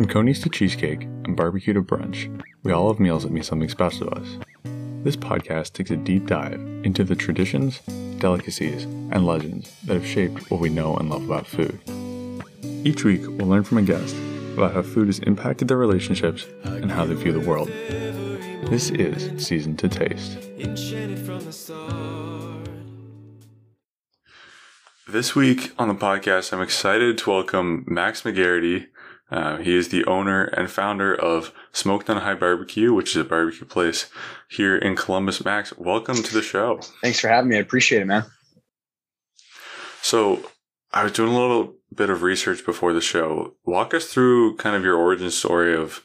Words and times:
From 0.00 0.08
coneys 0.08 0.40
to 0.44 0.48
cheesecake 0.48 1.02
and 1.02 1.36
barbecue 1.36 1.74
to 1.74 1.82
brunch, 1.82 2.42
we 2.62 2.72
all 2.72 2.90
have 2.90 2.98
meals 2.98 3.22
that 3.22 3.32
mean 3.32 3.42
something 3.42 3.68
special 3.68 4.06
to 4.06 4.16
us. 4.16 4.38
This 5.04 5.14
podcast 5.14 5.74
takes 5.74 5.90
a 5.90 5.96
deep 5.96 6.24
dive 6.26 6.58
into 6.84 7.04
the 7.04 7.14
traditions, 7.14 7.80
delicacies, 8.16 8.84
and 8.84 9.26
legends 9.26 9.70
that 9.84 9.92
have 9.92 10.06
shaped 10.06 10.50
what 10.50 10.58
we 10.58 10.70
know 10.70 10.96
and 10.96 11.10
love 11.10 11.26
about 11.26 11.46
food. 11.46 11.78
Each 12.82 13.04
week, 13.04 13.20
we'll 13.26 13.48
learn 13.48 13.62
from 13.62 13.76
a 13.76 13.82
guest 13.82 14.16
about 14.54 14.72
how 14.72 14.80
food 14.80 15.08
has 15.08 15.18
impacted 15.18 15.68
their 15.68 15.76
relationships 15.76 16.46
and 16.64 16.90
how 16.90 17.04
they 17.04 17.12
view 17.12 17.32
the 17.32 17.46
world. 17.46 17.68
This 18.70 18.88
is 18.88 19.46
Season 19.46 19.76
to 19.76 19.88
Taste. 19.90 20.38
This 25.06 25.36
week 25.36 25.72
on 25.78 25.88
the 25.88 25.94
podcast, 25.94 26.54
I'm 26.54 26.62
excited 26.62 27.18
to 27.18 27.28
welcome 27.28 27.84
Max 27.86 28.22
McGarity. 28.22 28.86
Uh, 29.30 29.58
he 29.58 29.76
is 29.76 29.88
the 29.88 30.04
owner 30.06 30.44
and 30.44 30.70
founder 30.70 31.14
of 31.14 31.52
Smoked 31.72 32.10
on 32.10 32.16
High 32.16 32.34
Barbecue, 32.34 32.92
which 32.92 33.10
is 33.10 33.16
a 33.16 33.24
barbecue 33.24 33.66
place 33.66 34.10
here 34.48 34.76
in 34.76 34.96
Columbus. 34.96 35.44
Max, 35.44 35.76
welcome 35.78 36.16
to 36.16 36.34
the 36.34 36.42
show. 36.42 36.80
Thanks 37.02 37.20
for 37.20 37.28
having 37.28 37.50
me. 37.50 37.56
I 37.56 37.60
appreciate 37.60 38.02
it, 38.02 38.06
man. 38.06 38.24
So, 40.02 40.50
I 40.92 41.04
was 41.04 41.12
doing 41.12 41.32
a 41.32 41.38
little 41.38 41.74
bit 41.94 42.10
of 42.10 42.22
research 42.22 42.66
before 42.66 42.92
the 42.92 43.00
show. 43.00 43.54
Walk 43.64 43.94
us 43.94 44.06
through 44.06 44.56
kind 44.56 44.74
of 44.74 44.82
your 44.82 44.96
origin 44.96 45.30
story 45.30 45.74
of 45.74 46.02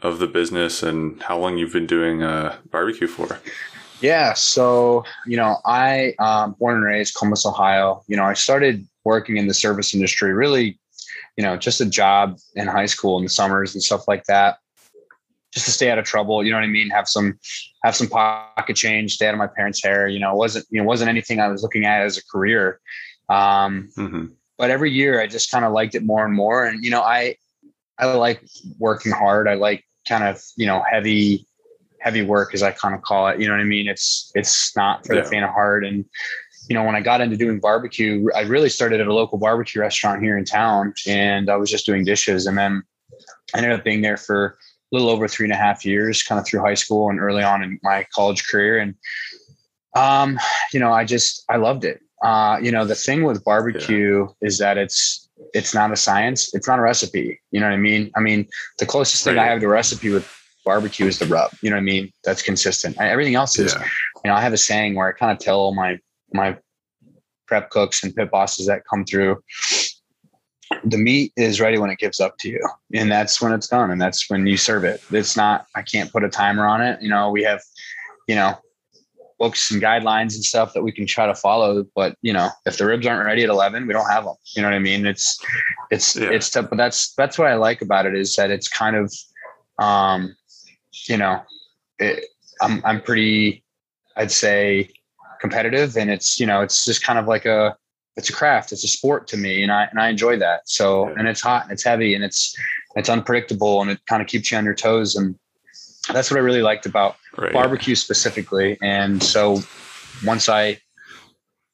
of 0.00 0.18
the 0.18 0.26
business 0.26 0.82
and 0.82 1.22
how 1.22 1.38
long 1.38 1.56
you've 1.56 1.72
been 1.72 1.86
doing 1.86 2.22
uh, 2.22 2.56
barbecue 2.70 3.06
for. 3.06 3.38
Yeah. 4.00 4.34
So, 4.34 5.04
you 5.26 5.36
know, 5.36 5.58
I, 5.64 6.14
um, 6.18 6.56
born 6.58 6.76
and 6.76 6.84
raised 6.84 7.14
Columbus, 7.14 7.46
Ohio, 7.46 8.02
you 8.08 8.16
know, 8.16 8.24
I 8.24 8.34
started 8.34 8.86
working 9.04 9.36
in 9.36 9.46
the 9.46 9.54
service 9.54 9.94
industry, 9.94 10.32
really, 10.32 10.78
you 11.36 11.44
know, 11.44 11.56
just 11.56 11.80
a 11.80 11.86
job 11.86 12.38
in 12.54 12.66
high 12.66 12.86
school 12.86 13.18
in 13.18 13.24
the 13.24 13.30
summers 13.30 13.74
and 13.74 13.82
stuff 13.82 14.06
like 14.08 14.24
that, 14.24 14.58
just 15.52 15.66
to 15.66 15.72
stay 15.72 15.90
out 15.90 15.98
of 15.98 16.04
trouble. 16.04 16.44
You 16.44 16.50
know 16.50 16.58
what 16.58 16.64
I 16.64 16.68
mean? 16.68 16.90
Have 16.90 17.08
some, 17.08 17.38
have 17.82 17.94
some 17.94 18.08
pocket 18.08 18.76
change, 18.76 19.14
stay 19.14 19.26
out 19.26 19.34
of 19.34 19.38
my 19.38 19.46
parents' 19.46 19.82
hair. 19.82 20.08
You 20.08 20.20
know, 20.20 20.32
it 20.32 20.36
wasn't, 20.36 20.66
you 20.70 20.80
know, 20.80 20.86
wasn't 20.86 21.10
anything 21.10 21.40
I 21.40 21.48
was 21.48 21.62
looking 21.62 21.84
at 21.84 22.02
as 22.02 22.18
a 22.18 22.24
career. 22.30 22.80
Um, 23.28 23.90
mm-hmm. 23.96 24.26
But 24.56 24.70
every 24.70 24.90
year 24.90 25.20
I 25.20 25.26
just 25.26 25.50
kind 25.50 25.64
of 25.64 25.72
liked 25.72 25.94
it 25.94 26.04
more 26.04 26.24
and 26.24 26.34
more. 26.34 26.64
And, 26.64 26.84
you 26.84 26.90
know, 26.90 27.02
I, 27.02 27.36
I 27.98 28.06
like 28.06 28.42
working 28.78 29.12
hard. 29.12 29.48
I 29.48 29.54
like 29.54 29.84
kind 30.08 30.24
of, 30.24 30.42
you 30.56 30.66
know, 30.66 30.82
heavy, 30.88 31.46
heavy 32.00 32.22
work 32.22 32.54
as 32.54 32.62
I 32.62 32.70
kind 32.70 32.94
of 32.94 33.02
call 33.02 33.28
it. 33.28 33.40
You 33.40 33.46
know 33.46 33.54
what 33.54 33.60
I 33.60 33.64
mean? 33.64 33.88
It's 33.88 34.30
it's 34.34 34.76
not 34.76 35.06
for 35.06 35.14
yeah. 35.14 35.22
the 35.22 35.28
faint 35.28 35.44
of 35.44 35.50
heart. 35.50 35.84
And 35.84 36.04
you 36.68 36.74
know, 36.74 36.84
when 36.84 36.94
I 36.94 37.00
got 37.00 37.20
into 37.20 37.36
doing 37.36 37.60
barbecue, 37.60 38.28
I 38.34 38.42
really 38.42 38.68
started 38.68 39.00
at 39.00 39.06
a 39.06 39.14
local 39.14 39.38
barbecue 39.38 39.80
restaurant 39.80 40.22
here 40.22 40.38
in 40.38 40.44
town, 40.44 40.94
and 41.06 41.50
I 41.50 41.56
was 41.56 41.70
just 41.70 41.86
doing 41.86 42.04
dishes. 42.04 42.46
And 42.46 42.56
then 42.56 42.82
I 43.54 43.58
ended 43.58 43.72
up 43.72 43.84
being 43.84 44.02
there 44.02 44.16
for 44.16 44.56
a 44.92 44.96
little 44.96 45.10
over 45.10 45.28
three 45.28 45.46
and 45.46 45.52
a 45.52 45.56
half 45.56 45.84
years, 45.84 46.22
kind 46.22 46.38
of 46.38 46.46
through 46.46 46.60
high 46.60 46.74
school 46.74 47.10
and 47.10 47.20
early 47.20 47.42
on 47.42 47.62
in 47.62 47.78
my 47.82 48.06
college 48.14 48.46
career. 48.48 48.78
And 48.78 48.94
um, 49.94 50.38
you 50.72 50.80
know, 50.80 50.92
I 50.92 51.04
just 51.04 51.44
I 51.48 51.56
loved 51.56 51.84
it. 51.84 52.00
Uh, 52.22 52.58
you 52.62 52.72
know, 52.72 52.84
the 52.84 52.94
thing 52.94 53.24
with 53.24 53.44
barbecue 53.44 54.26
yeah. 54.26 54.48
is 54.48 54.58
that 54.58 54.78
it's 54.78 55.28
it's 55.52 55.74
not 55.74 55.92
a 55.92 55.96
science, 55.96 56.54
it's 56.54 56.66
not 56.66 56.78
a 56.78 56.82
recipe. 56.82 57.40
You 57.50 57.60
know 57.60 57.66
what 57.66 57.74
I 57.74 57.78
mean? 57.78 58.10
I 58.16 58.20
mean, 58.20 58.48
the 58.78 58.86
closest 58.86 59.24
thing 59.24 59.36
right. 59.36 59.44
I 59.44 59.50
have 59.50 59.60
to 59.60 59.66
a 59.66 59.68
recipe 59.68 60.10
with 60.10 60.30
barbecue 60.64 61.06
is 61.06 61.18
the 61.18 61.26
rub. 61.26 61.52
You 61.60 61.70
know 61.70 61.76
what 61.76 61.82
I 61.82 61.84
mean? 61.84 62.10
That's 62.24 62.42
consistent. 62.42 62.96
Everything 62.98 63.34
else 63.34 63.58
is, 63.58 63.74
yeah. 63.74 63.84
you 64.24 64.30
know, 64.30 64.34
I 64.34 64.40
have 64.40 64.54
a 64.54 64.58
saying 64.58 64.94
where 64.94 65.08
I 65.08 65.12
kind 65.12 65.30
of 65.30 65.38
tell 65.38 65.58
all 65.58 65.74
my 65.74 65.98
my 66.32 66.56
prep 67.46 67.70
cooks 67.70 68.02
and 68.02 68.14
pit 68.14 68.30
bosses 68.30 68.66
that 68.66 68.82
come 68.88 69.04
through, 69.04 69.42
the 70.84 70.98
meat 70.98 71.32
is 71.36 71.60
ready 71.60 71.78
when 71.78 71.90
it 71.90 71.98
gives 71.98 72.20
up 72.20 72.36
to 72.38 72.48
you, 72.48 72.60
and 72.92 73.10
that's 73.10 73.40
when 73.40 73.52
it's 73.52 73.68
done, 73.68 73.90
and 73.90 74.00
that's 74.00 74.28
when 74.30 74.46
you 74.46 74.56
serve 74.56 74.84
it. 74.84 75.02
It's 75.10 75.36
not. 75.36 75.66
I 75.74 75.82
can't 75.82 76.10
put 76.10 76.24
a 76.24 76.28
timer 76.28 76.66
on 76.66 76.80
it. 76.80 77.00
You 77.02 77.10
know, 77.10 77.30
we 77.30 77.42
have, 77.44 77.60
you 78.26 78.34
know, 78.34 78.56
books 79.38 79.70
and 79.70 79.82
guidelines 79.82 80.34
and 80.34 80.44
stuff 80.44 80.72
that 80.72 80.82
we 80.82 80.92
can 80.92 81.06
try 81.06 81.26
to 81.26 81.34
follow. 81.34 81.84
But 81.94 82.16
you 82.22 82.32
know, 82.32 82.48
if 82.66 82.78
the 82.78 82.86
ribs 82.86 83.06
aren't 83.06 83.26
ready 83.26 83.44
at 83.44 83.50
eleven, 83.50 83.86
we 83.86 83.92
don't 83.92 84.08
have 84.10 84.24
them. 84.24 84.36
You 84.56 84.62
know 84.62 84.68
what 84.68 84.74
I 84.74 84.80
mean? 84.80 85.06
It's 85.06 85.38
it's 85.90 86.16
yeah. 86.16 86.30
it's 86.30 86.50
tough, 86.50 86.70
but 86.70 86.76
that's 86.76 87.12
that's 87.14 87.38
what 87.38 87.48
I 87.48 87.54
like 87.54 87.82
about 87.82 88.06
it 88.06 88.14
is 88.14 88.34
that 88.36 88.50
it's 88.50 88.68
kind 88.68 88.96
of 88.96 89.12
um 89.78 90.34
you 91.08 91.16
know, 91.16 91.42
it, 91.98 92.26
I'm 92.60 92.82
I'm 92.84 93.00
pretty, 93.00 93.64
I'd 94.16 94.30
say, 94.30 94.90
competitive, 95.44 95.96
and 95.96 96.10
it's 96.10 96.40
you 96.40 96.46
know, 96.46 96.62
it's 96.62 96.84
just 96.84 97.04
kind 97.04 97.18
of 97.18 97.26
like 97.26 97.44
a 97.44 97.76
it's 98.16 98.30
a 98.30 98.32
craft, 98.32 98.72
it's 98.72 98.84
a 98.84 98.88
sport 98.88 99.26
to 99.28 99.36
me, 99.36 99.62
and 99.62 99.70
I 99.70 99.84
and 99.90 100.00
I 100.00 100.08
enjoy 100.08 100.38
that. 100.38 100.68
So, 100.68 101.08
and 101.08 101.28
it's 101.28 101.42
hot 101.42 101.64
and 101.64 101.72
it's 101.72 101.84
heavy 101.84 102.14
and 102.14 102.24
it's 102.24 102.56
it's 102.96 103.08
unpredictable 103.08 103.82
and 103.82 103.90
it 103.90 104.00
kind 104.06 104.22
of 104.22 104.28
keeps 104.28 104.50
you 104.50 104.58
on 104.58 104.64
your 104.64 104.74
toes, 104.74 105.16
and 105.16 105.38
that's 106.12 106.30
what 106.30 106.38
I 106.38 106.40
really 106.40 106.62
liked 106.62 106.86
about 106.86 107.16
right, 107.36 107.52
barbecue 107.52 107.92
yeah. 107.92 107.96
specifically. 108.06 108.78
And 108.82 109.22
so, 109.22 109.60
once 110.24 110.48
I, 110.48 110.78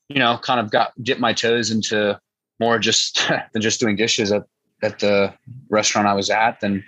you 0.08 0.18
know, 0.18 0.38
kind 0.42 0.58
of 0.58 0.70
got 0.70 0.92
get 1.04 1.20
my 1.20 1.32
toes 1.32 1.70
into 1.70 2.18
more 2.58 2.78
just 2.78 3.22
than 3.52 3.62
just 3.62 3.78
doing 3.78 3.96
dishes 3.96 4.32
at 4.32 4.44
at 4.82 4.98
the 4.98 5.32
restaurant 5.68 6.08
I 6.08 6.14
was 6.14 6.30
at, 6.30 6.60
then 6.60 6.82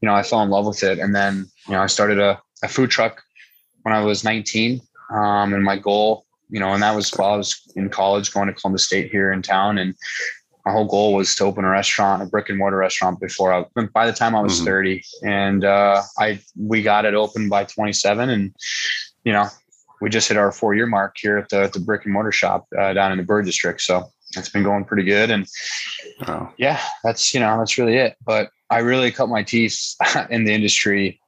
you 0.00 0.08
know, 0.08 0.14
I 0.14 0.22
fell 0.22 0.42
in 0.42 0.50
love 0.50 0.66
with 0.66 0.82
it. 0.82 0.98
And 0.98 1.14
then, 1.14 1.46
you 1.66 1.72
know, 1.72 1.80
I 1.80 1.86
started 1.86 2.18
a, 2.18 2.40
a 2.62 2.68
food 2.68 2.90
truck 2.90 3.22
when 3.82 3.94
I 3.94 4.02
was 4.02 4.24
19. 4.24 4.80
Um, 5.10 5.54
and 5.54 5.62
my 5.62 5.78
goal, 5.78 6.25
you 6.48 6.60
know, 6.60 6.72
and 6.72 6.82
that 6.82 6.94
was 6.94 7.10
while 7.10 7.34
I 7.34 7.36
was 7.36 7.60
in 7.76 7.88
college 7.88 8.32
going 8.32 8.48
to 8.48 8.54
Columbus 8.54 8.84
State 8.84 9.10
here 9.10 9.32
in 9.32 9.42
town. 9.42 9.78
And 9.78 9.94
my 10.64 10.72
whole 10.72 10.86
goal 10.86 11.14
was 11.14 11.34
to 11.36 11.44
open 11.44 11.64
a 11.64 11.70
restaurant, 11.70 12.22
a 12.22 12.26
brick 12.26 12.48
and 12.48 12.58
mortar 12.58 12.76
restaurant 12.76 13.20
before 13.20 13.52
I, 13.52 13.64
by 13.94 14.06
the 14.06 14.12
time 14.12 14.34
I 14.34 14.40
was 14.40 14.56
mm-hmm. 14.56 14.66
30. 14.66 15.04
And, 15.24 15.64
uh, 15.64 16.02
I, 16.18 16.40
we 16.56 16.82
got 16.82 17.04
it 17.04 17.14
open 17.14 17.48
by 17.48 17.64
27 17.64 18.30
and, 18.30 18.54
you 19.24 19.32
know, 19.32 19.46
we 20.00 20.10
just 20.10 20.28
hit 20.28 20.36
our 20.36 20.52
four 20.52 20.74
year 20.74 20.86
mark 20.86 21.16
here 21.18 21.38
at 21.38 21.48
the, 21.48 21.62
at 21.62 21.72
the 21.72 21.80
brick 21.80 22.04
and 22.04 22.12
mortar 22.12 22.32
shop 22.32 22.66
uh, 22.78 22.92
down 22.92 23.12
in 23.12 23.18
the 23.18 23.24
Brewery 23.24 23.44
District. 23.44 23.80
So 23.80 24.04
it's 24.36 24.48
been 24.50 24.62
going 24.62 24.84
pretty 24.84 25.04
good. 25.04 25.30
And 25.30 25.46
oh. 26.26 26.52
yeah, 26.58 26.80
that's, 27.02 27.32
you 27.32 27.40
know, 27.40 27.58
that's 27.58 27.78
really 27.78 27.96
it. 27.96 28.16
But 28.24 28.50
I 28.70 28.78
really 28.78 29.10
cut 29.10 29.28
my 29.28 29.42
teeth 29.42 29.78
in 30.30 30.44
the 30.44 30.52
industry 30.52 31.20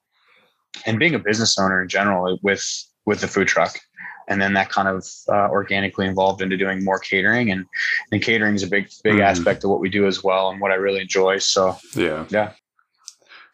and 0.86 0.98
being 0.98 1.14
a 1.14 1.18
business 1.18 1.58
owner 1.58 1.82
in 1.82 1.88
general 1.88 2.38
with 2.42 2.64
with 3.06 3.20
the 3.20 3.28
food 3.28 3.48
truck 3.48 3.78
and 4.28 4.40
then 4.40 4.52
that 4.52 4.68
kind 4.68 4.88
of 4.88 5.06
uh, 5.28 5.48
organically 5.48 6.06
evolved 6.06 6.42
into 6.42 6.56
doing 6.56 6.84
more 6.84 6.98
catering 6.98 7.50
and 7.50 7.66
and 8.12 8.22
catering 8.22 8.54
is 8.54 8.62
a 8.62 8.66
big 8.66 8.88
big 9.02 9.14
mm. 9.14 9.22
aspect 9.22 9.64
of 9.64 9.70
what 9.70 9.80
we 9.80 9.88
do 9.88 10.06
as 10.06 10.22
well 10.22 10.50
and 10.50 10.60
what 10.60 10.70
I 10.70 10.74
really 10.74 11.00
enjoy 11.00 11.38
so 11.38 11.76
yeah 11.94 12.26
yeah 12.30 12.52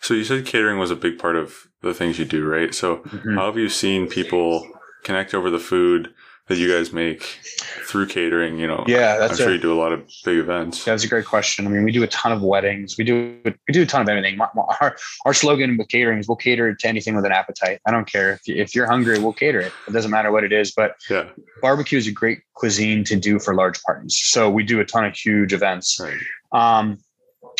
so 0.01 0.15
you 0.15 0.25
said 0.25 0.45
catering 0.45 0.79
was 0.79 0.91
a 0.91 0.97
big 0.97 1.19
part 1.19 1.37
of 1.37 1.69
the 1.81 1.95
things 1.95 2.19
you 2.19 2.25
do 2.25 2.47
right 2.47 2.75
so 2.75 2.99
mm-hmm. 2.99 3.37
how 3.37 3.47
have 3.47 3.59
you 3.59 3.69
seen 3.69 4.09
people 4.09 4.69
connect 5.03 5.35
over 5.35 5.51
the 5.51 5.59
food 5.59 6.13
that 6.47 6.59
you 6.59 6.71
guys 6.71 6.93
make 6.93 7.23
through 7.89 8.07
catering? 8.07 8.59
You 8.59 8.67
know, 8.67 8.85
yeah, 8.87 9.17
that's 9.17 9.33
I'm 9.33 9.39
sure 9.39 9.49
a, 9.51 9.53
you 9.53 9.61
do 9.61 9.73
a 9.73 9.81
lot 9.81 9.93
of 9.93 10.07
big 10.25 10.39
events. 10.39 10.85
That's 10.85 11.05
a 11.05 11.09
great 11.09 11.27
question. 11.27 11.67
I 11.67 11.71
mean, 11.71 11.85
we 11.85 11.93
do 11.93 12.03
a 12.03 12.07
ton 12.09 12.33
of 12.33 12.43
weddings. 12.43 12.97
We 12.99 13.05
do 13.05 13.39
we 13.45 13.73
do 13.73 13.83
a 13.83 13.87
ton 13.87 14.03
of 14.03 14.09
everything. 14.09 14.39
Our, 14.41 14.97
our 15.25 15.35
slogan 15.35 15.77
with 15.77 15.89
catering 15.89 16.19
is 16.19 16.29
we'll 16.29 16.37
cater 16.37 16.75
to 16.75 16.89
anything 16.89 17.15
with 17.17 17.25
an 17.25 17.33
appetite. 17.33 17.81
I 17.87 17.91
don't 17.91 18.11
care 18.11 18.33
if 18.35 18.47
you, 18.47 18.57
if 18.57 18.75
you're 18.75 18.87
hungry, 18.87 19.19
we'll 19.19 19.33
cater 19.33 19.61
it. 19.61 19.73
It 19.89 19.93
doesn't 19.93 20.11
matter 20.11 20.33
what 20.33 20.45
it 20.45 20.53
is. 20.53 20.73
But 20.73 20.97
yeah, 21.09 21.29
barbecue 21.63 21.99
is 21.99 22.07
a 22.07 22.13
great 22.13 22.41
cuisine 22.55 23.05
to 23.05 23.17
do 23.17 23.39
for 23.39 23.55
large 23.55 23.83
parties. 23.83 24.17
So 24.17 24.51
we 24.51 24.65
do 24.65 24.81
a 24.81 24.85
ton 24.85 25.05
of 25.05 25.15
huge 25.15 25.53
events. 25.53 26.01
Right. 26.01 26.19
Um, 26.53 26.99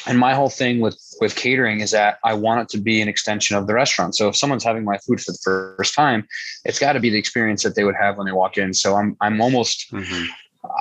and 0.07 0.19
my 0.19 0.35
whole 0.35 0.51
thing 0.51 0.81
with 0.81 0.99
with 1.21 1.35
catering 1.37 1.81
is 1.81 1.91
that 1.93 2.19
I 2.25 2.35
want 2.35 2.61
it 2.63 2.69
to 2.71 2.79
be 2.79 3.01
an 3.01 3.09
extension 3.09 3.57
of 3.57 3.67
the 3.67 3.75
restaurant. 3.75 4.17
So 4.17 4.29
if 4.29 4.37
someone's 4.37 4.65
having 4.65 4.85
my 4.85 4.99
food 4.99 5.21
for 5.21 5.33
the 5.33 5.39
first 5.43 5.95
time, 5.95 6.27
it's 6.65 6.79
got 6.79 6.93
to 6.93 7.01
be 7.01 7.11
the 7.11 7.19
experience 7.19 7.63
that 7.63 7.75
they 7.75 7.85
would 7.85 7.95
have 7.95 8.17
when 8.17 8.27
they 8.27 8.33
walk 8.33 8.59
in. 8.59 8.75
So 8.75 8.97
I'm 8.97 9.17
I'm 9.21 9.41
almost 9.41 9.91
mm-hmm. 9.93 10.25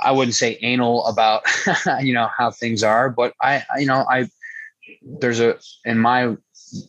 I 0.02 0.12
wouldn't 0.12 0.34
say 0.34 0.58
anal 0.62 1.06
about 1.06 1.42
you 2.00 2.12
know 2.12 2.28
how 2.36 2.50
things 2.50 2.82
are, 2.82 3.10
but 3.10 3.34
I 3.40 3.64
you 3.78 3.86
know 3.86 4.04
I 4.08 4.28
there's 5.02 5.40
a 5.40 5.58
in 5.84 5.98
my 5.98 6.36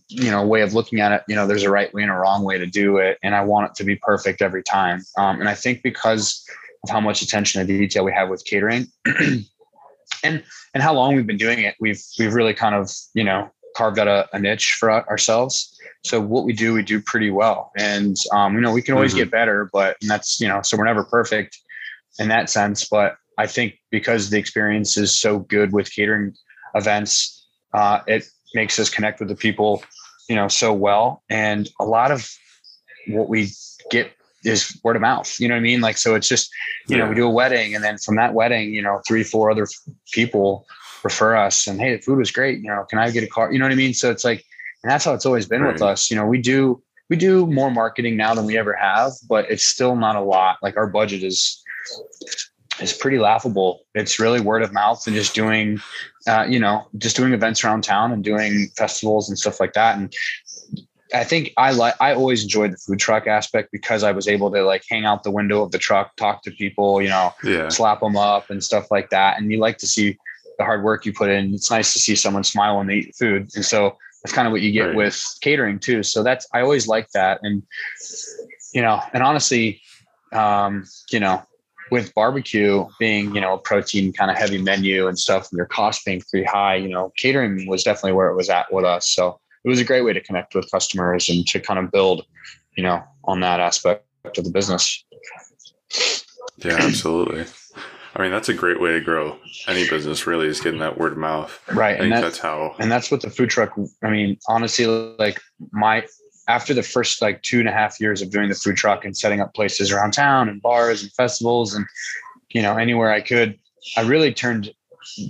you 0.07 0.31
know 0.31 0.45
way 0.45 0.61
of 0.61 0.73
looking 0.73 0.99
at 0.99 1.11
it 1.11 1.23
you 1.27 1.35
know 1.35 1.45
there's 1.45 1.63
a 1.63 1.69
right 1.69 1.93
way 1.93 2.01
and 2.01 2.11
a 2.11 2.15
wrong 2.15 2.43
way 2.43 2.57
to 2.57 2.65
do 2.65 2.97
it 2.97 3.17
and 3.23 3.35
i 3.35 3.41
want 3.41 3.69
it 3.69 3.75
to 3.75 3.83
be 3.83 3.95
perfect 3.97 4.41
every 4.41 4.63
time 4.63 5.01
um, 5.17 5.39
and 5.39 5.47
i 5.47 5.53
think 5.53 5.83
because 5.83 6.45
of 6.83 6.89
how 6.89 6.99
much 6.99 7.21
attention 7.21 7.65
to 7.65 7.77
detail 7.77 8.03
we 8.03 8.11
have 8.11 8.29
with 8.29 8.43
catering 8.45 8.87
and 10.23 10.43
and 10.75 10.83
how 10.83 10.93
long 10.93 11.15
we've 11.15 11.25
been 11.25 11.37
doing 11.37 11.59
it, 11.59 11.75
we've 11.79 12.03
we've 12.19 12.33
really 12.33 12.53
kind 12.53 12.75
of 12.75 12.91
you 13.15 13.23
know 13.23 13.49
carved 13.75 13.97
out 13.97 14.07
a, 14.07 14.27
a 14.33 14.39
niche 14.39 14.75
for 14.79 14.91
ourselves. 14.91 15.71
So 16.03 16.21
what 16.21 16.43
we 16.43 16.53
do, 16.53 16.73
we 16.73 16.83
do 16.83 17.01
pretty 17.01 17.31
well, 17.31 17.71
and 17.77 18.15
um, 18.31 18.53
you 18.53 18.61
know 18.61 18.71
we 18.71 18.83
can 18.83 18.93
always 18.93 19.11
mm-hmm. 19.11 19.21
get 19.21 19.31
better, 19.31 19.69
but 19.73 19.97
that's 20.01 20.39
you 20.39 20.47
know 20.47 20.61
so 20.61 20.77
we're 20.77 20.85
never 20.85 21.05
perfect 21.05 21.57
in 22.19 22.27
that 22.27 22.49
sense. 22.49 22.87
But 22.87 23.15
I 23.37 23.47
think 23.47 23.79
because 23.89 24.29
the 24.29 24.37
experience 24.37 24.97
is 24.97 25.17
so 25.17 25.39
good 25.39 25.71
with 25.73 25.91
catering 25.91 26.35
events, 26.75 27.47
uh, 27.73 28.01
it 28.05 28.27
makes 28.53 28.77
us 28.77 28.89
connect 28.89 29.19
with 29.19 29.29
the 29.29 29.35
people, 29.35 29.81
you 30.29 30.35
know, 30.35 30.49
so 30.49 30.73
well. 30.73 31.23
And 31.29 31.69
a 31.79 31.85
lot 31.85 32.11
of 32.11 32.29
what 33.07 33.29
we 33.29 33.49
get 33.89 34.11
is 34.45 34.79
word 34.83 34.95
of 34.95 35.01
mouth. 35.01 35.39
You 35.39 35.47
know 35.47 35.55
what 35.55 35.59
I 35.59 35.63
mean? 35.63 35.81
Like, 35.81 35.97
so 35.97 36.15
it's 36.15 36.27
just, 36.27 36.51
you 36.87 36.95
yeah. 36.95 37.03
know, 37.03 37.09
we 37.09 37.15
do 37.15 37.25
a 37.25 37.29
wedding 37.29 37.75
and 37.75 37.83
then 37.83 37.97
from 37.97 38.15
that 38.15 38.33
wedding, 38.33 38.73
you 38.73 38.81
know, 38.81 39.01
three, 39.07 39.23
four 39.23 39.51
other 39.51 39.67
people 40.11 40.65
refer 41.03 41.35
us 41.35 41.67
and 41.67 41.79
hey, 41.79 41.95
the 41.95 42.01
food 42.01 42.17
was 42.17 42.31
great. 42.31 42.59
You 42.59 42.67
know, 42.67 42.85
can 42.89 42.99
I 42.99 43.11
get 43.11 43.23
a 43.23 43.27
car? 43.27 43.51
You 43.51 43.59
know 43.59 43.65
what 43.65 43.71
I 43.71 43.75
mean? 43.75 43.93
So 43.93 44.11
it's 44.11 44.23
like, 44.23 44.43
and 44.83 44.91
that's 44.91 45.05
how 45.05 45.13
it's 45.13 45.25
always 45.25 45.47
been 45.47 45.61
right. 45.61 45.73
with 45.73 45.81
us. 45.81 46.11
You 46.11 46.17
know, 46.17 46.25
we 46.25 46.39
do 46.39 46.81
we 47.09 47.15
do 47.15 47.45
more 47.47 47.71
marketing 47.71 48.17
now 48.17 48.33
than 48.33 48.45
we 48.45 48.57
ever 48.57 48.73
have, 48.73 49.11
but 49.29 49.49
it's 49.49 49.65
still 49.65 49.95
not 49.95 50.15
a 50.15 50.21
lot. 50.21 50.57
Like 50.61 50.77
our 50.77 50.87
budget 50.87 51.23
is 51.23 51.61
is 52.81 52.93
pretty 52.93 53.19
laughable. 53.19 53.81
It's 53.93 54.19
really 54.19 54.41
word 54.41 54.61
of 54.61 54.73
mouth 54.73 55.05
and 55.07 55.15
just 55.15 55.33
doing, 55.33 55.79
uh, 56.27 56.45
you 56.49 56.59
know, 56.59 56.87
just 56.97 57.15
doing 57.15 57.33
events 57.33 57.63
around 57.63 57.83
town 57.83 58.11
and 58.11 58.23
doing 58.23 58.67
festivals 58.75 59.29
and 59.29 59.37
stuff 59.37 59.59
like 59.59 59.73
that. 59.73 59.97
And 59.97 60.13
I 61.13 61.23
think 61.23 61.53
I 61.57 61.71
like 61.71 61.95
I 61.99 62.13
always 62.13 62.43
enjoyed 62.43 62.71
the 62.73 62.77
food 62.77 62.99
truck 62.99 63.27
aspect 63.27 63.71
because 63.71 64.03
I 64.03 64.11
was 64.11 64.27
able 64.27 64.51
to 64.51 64.63
like 64.63 64.83
hang 64.89 65.05
out 65.05 65.23
the 65.23 65.31
window 65.31 65.61
of 65.61 65.71
the 65.71 65.77
truck, 65.77 66.15
talk 66.15 66.41
to 66.43 66.51
people, 66.51 67.01
you 67.01 67.09
know, 67.09 67.31
yeah. 67.43 67.69
slap 67.69 67.99
them 67.99 68.17
up 68.17 68.49
and 68.49 68.63
stuff 68.63 68.89
like 68.89 69.09
that. 69.11 69.37
And 69.37 69.51
you 69.51 69.59
like 69.59 69.77
to 69.79 69.87
see 69.87 70.17
the 70.57 70.63
hard 70.63 70.83
work 70.83 71.05
you 71.05 71.13
put 71.13 71.29
in. 71.29 71.53
It's 71.53 71.69
nice 71.69 71.93
to 71.93 71.99
see 71.99 72.15
someone 72.15 72.43
smile 72.43 72.77
when 72.77 72.87
they 72.87 72.95
eat 72.95 73.15
food. 73.15 73.49
And 73.55 73.63
so 73.63 73.97
that's 74.23 74.33
kind 74.33 74.47
of 74.47 74.51
what 74.51 74.61
you 74.61 74.71
get 74.71 74.87
right. 74.87 74.95
with 74.95 75.23
catering 75.41 75.77
too. 75.77 76.01
So 76.01 76.23
that's 76.23 76.47
I 76.53 76.61
always 76.61 76.87
like 76.87 77.09
that. 77.11 77.39
And 77.43 77.61
you 78.73 78.81
know, 78.81 78.99
and 79.13 79.21
honestly, 79.21 79.81
um, 80.33 80.85
you 81.11 81.19
know, 81.19 81.43
with 81.91 82.13
barbecue 82.15 82.85
being, 82.99 83.35
you 83.35 83.41
know, 83.41 83.53
a 83.53 83.57
protein 83.57 84.11
kind 84.11 84.31
of 84.31 84.37
heavy 84.37 84.57
menu 84.57 85.07
and 85.07 85.19
stuff, 85.19 85.51
and 85.51 85.57
your 85.57 85.67
cost 85.67 86.03
being 86.03 86.21
pretty 86.31 86.45
high, 86.45 86.75
you 86.75 86.89
know, 86.89 87.13
catering 87.15 87.67
was 87.67 87.83
definitely 87.83 88.13
where 88.13 88.29
it 88.29 88.35
was 88.35 88.49
at 88.49 88.71
with 88.73 88.85
us. 88.85 89.09
So 89.09 89.39
it 89.65 89.69
was 89.69 89.79
a 89.79 89.83
great 89.83 90.03
way 90.03 90.13
to 90.13 90.21
connect 90.21 90.53
with 90.53 90.69
customers 90.71 91.27
and 91.27 91.45
to 91.47 91.59
kind 91.59 91.79
of 91.79 91.91
build, 91.91 92.25
you 92.77 92.83
know, 92.83 93.03
on 93.23 93.39
that 93.39 93.59
aspect 93.59 94.05
of 94.37 94.43
the 94.43 94.51
business. 94.51 95.03
Yeah, 96.57 96.77
absolutely. 96.79 97.45
I 98.15 98.21
mean, 98.21 98.31
that's 98.31 98.47
a 98.47 98.53
great 98.53 98.79
way 98.79 98.93
to 98.93 99.01
grow 99.01 99.37
any 99.67 99.89
business. 99.89 100.25
Really, 100.25 100.47
is 100.47 100.61
getting 100.61 100.79
that 100.79 100.97
word 100.97 101.13
of 101.13 101.17
mouth. 101.17 101.59
Right, 101.73 101.99
and 101.99 102.11
that, 102.11 102.21
that's 102.21 102.37
how. 102.37 102.75
And 102.79 102.91
that's 102.91 103.11
what 103.11 103.21
the 103.21 103.29
food 103.29 103.49
truck. 103.49 103.73
I 104.03 104.09
mean, 104.09 104.37
honestly, 104.47 104.85
like 104.85 105.41
my 105.71 106.05
after 106.47 106.73
the 106.73 106.83
first 106.83 107.21
like 107.21 107.41
two 107.41 107.59
and 107.59 107.67
a 107.67 107.71
half 107.71 107.99
years 107.99 108.21
of 108.21 108.29
doing 108.29 108.49
the 108.49 108.55
food 108.55 108.77
truck 108.77 109.03
and 109.03 109.17
setting 109.17 109.41
up 109.41 109.53
places 109.53 109.91
around 109.91 110.11
town 110.11 110.47
and 110.47 110.61
bars 110.61 111.01
and 111.01 111.11
festivals 111.13 111.73
and 111.73 111.85
you 112.49 112.61
know 112.61 112.77
anywhere 112.77 113.11
I 113.11 113.19
could, 113.19 113.59
I 113.97 114.01
really 114.01 114.33
turned 114.33 114.71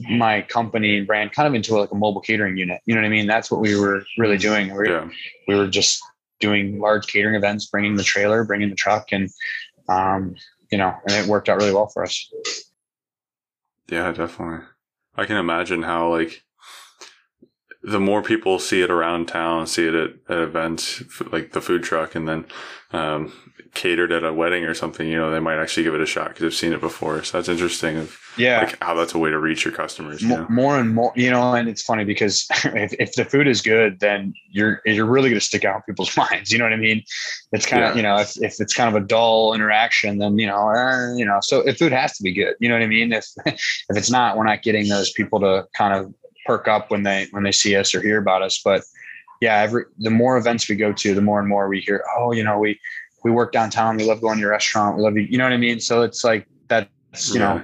my 0.09 0.41
company 0.41 0.97
and 0.97 1.07
brand 1.07 1.31
kind 1.31 1.47
of 1.47 1.53
into 1.53 1.77
like 1.77 1.91
a 1.91 1.95
mobile 1.95 2.21
catering 2.21 2.57
unit. 2.57 2.81
You 2.85 2.95
know 2.95 3.01
what 3.01 3.07
I 3.07 3.09
mean? 3.09 3.27
That's 3.27 3.51
what 3.51 3.61
we 3.61 3.75
were 3.79 4.03
really 4.17 4.37
doing. 4.37 4.75
We, 4.75 4.89
yeah. 4.89 5.09
we 5.47 5.55
were 5.55 5.67
just 5.67 6.01
doing 6.39 6.79
large 6.79 7.07
catering 7.07 7.35
events, 7.35 7.65
bringing 7.67 7.95
the 7.95 8.03
trailer, 8.03 8.43
bringing 8.43 8.69
the 8.69 8.75
truck, 8.75 9.11
and 9.11 9.29
um, 9.89 10.35
you 10.71 10.77
know, 10.77 10.93
and 11.07 11.13
it 11.13 11.27
worked 11.27 11.49
out 11.49 11.57
really 11.57 11.73
well 11.73 11.87
for 11.87 12.03
us. 12.03 12.31
Yeah, 13.89 14.11
definitely. 14.11 14.65
I 15.15 15.25
can 15.25 15.37
imagine 15.37 15.83
how 15.83 16.09
like 16.09 16.43
the 17.83 17.99
more 17.99 18.21
people 18.23 18.57
see 18.59 18.81
it 18.81 18.89
around 18.89 19.27
town, 19.27 19.67
see 19.67 19.87
it 19.87 19.93
at, 19.93 20.11
at 20.27 20.39
events 20.39 21.03
like 21.31 21.51
the 21.51 21.61
food 21.61 21.83
truck, 21.83 22.15
and 22.15 22.27
then 22.27 22.45
um, 22.91 23.31
catered 23.75 24.11
at 24.11 24.23
a 24.23 24.33
wedding 24.33 24.63
or 24.63 24.73
something, 24.73 25.07
you 25.07 25.17
know, 25.17 25.29
they 25.29 25.39
might 25.39 25.59
actually 25.59 25.83
give 25.83 25.93
it 25.93 26.01
a 26.01 26.05
shot 26.05 26.29
because 26.29 26.41
they've 26.41 26.53
seen 26.53 26.73
it 26.73 26.81
before. 26.81 27.23
So 27.23 27.37
that's 27.37 27.49
interesting. 27.49 27.97
Of, 27.97 28.17
yeah, 28.37 28.61
like 28.61 28.81
how 28.81 28.95
that's 28.95 29.13
a 29.13 29.19
way 29.19 29.29
to 29.29 29.37
reach 29.37 29.63
your 29.63 29.73
customers. 29.73 30.21
You 30.21 30.29
more, 30.29 30.49
more, 30.49 30.79
and 30.79 30.95
more, 30.95 31.13
you 31.15 31.29
know, 31.29 31.53
and 31.53 31.69
it's 31.69 31.83
funny 31.83 32.03
because 32.03 32.47
if, 32.65 32.93
if 32.93 33.13
the 33.13 33.25
food 33.25 33.47
is 33.47 33.61
good, 33.61 33.99
then 33.99 34.33
you're 34.49 34.81
you're 34.85 35.05
really 35.05 35.29
going 35.29 35.39
to 35.39 35.45
stick 35.45 35.65
out 35.65 35.75
in 35.75 35.81
people's 35.83 36.15
minds. 36.31 36.51
You 36.51 36.57
know 36.57 36.65
what 36.65 36.73
I 36.73 36.77
mean? 36.77 37.03
It's 37.51 37.65
kind 37.65 37.83
of 37.83 37.91
yeah. 37.91 37.95
you 37.95 38.01
know 38.01 38.17
if, 38.17 38.41
if 38.41 38.59
it's 38.59 38.73
kind 38.73 38.95
of 38.95 39.01
a 39.01 39.05
dull 39.05 39.53
interaction, 39.53 40.17
then 40.17 40.39
you 40.39 40.47
know 40.47 40.69
uh, 40.69 41.13
you 41.15 41.25
know 41.25 41.39
so 41.41 41.59
if 41.59 41.77
food 41.77 41.91
has 41.91 42.17
to 42.17 42.23
be 42.23 42.33
good. 42.33 42.55
You 42.59 42.69
know 42.69 42.75
what 42.75 42.83
I 42.83 42.87
mean? 42.87 43.13
If 43.13 43.25
if 43.45 43.57
it's 43.89 44.09
not, 44.09 44.37
we're 44.37 44.45
not 44.45 44.63
getting 44.63 44.87
those 44.87 45.11
people 45.11 45.39
to 45.41 45.67
kind 45.75 45.93
of 45.93 46.13
perk 46.45 46.67
up 46.67 46.89
when 46.89 47.03
they 47.03 47.27
when 47.31 47.43
they 47.43 47.51
see 47.51 47.75
us 47.75 47.93
or 47.93 48.01
hear 48.01 48.17
about 48.17 48.41
us. 48.41 48.61
But 48.63 48.83
yeah, 49.41 49.57
every 49.59 49.85
the 49.97 50.09
more 50.09 50.37
events 50.37 50.69
we 50.69 50.75
go 50.75 50.93
to, 50.93 51.13
the 51.13 51.21
more 51.21 51.39
and 51.39 51.47
more 51.47 51.67
we 51.67 51.81
hear, 51.81 52.03
oh, 52.17 52.31
you 52.31 52.43
know, 52.43 52.57
we 52.57 52.79
we 53.25 53.31
work 53.31 53.51
downtown. 53.51 53.97
We 53.97 54.05
love 54.05 54.21
going 54.21 54.35
to 54.35 54.41
your 54.41 54.51
restaurant. 54.51 54.97
We 54.97 55.01
love 55.01 55.17
you. 55.17 55.23
You 55.23 55.39
know 55.39 55.45
what 55.45 55.53
I 55.53 55.57
mean? 55.57 55.79
So 55.79 56.03
it's 56.03 56.23
like 56.23 56.47
that's 56.67 57.33
you 57.33 57.39
know, 57.39 57.61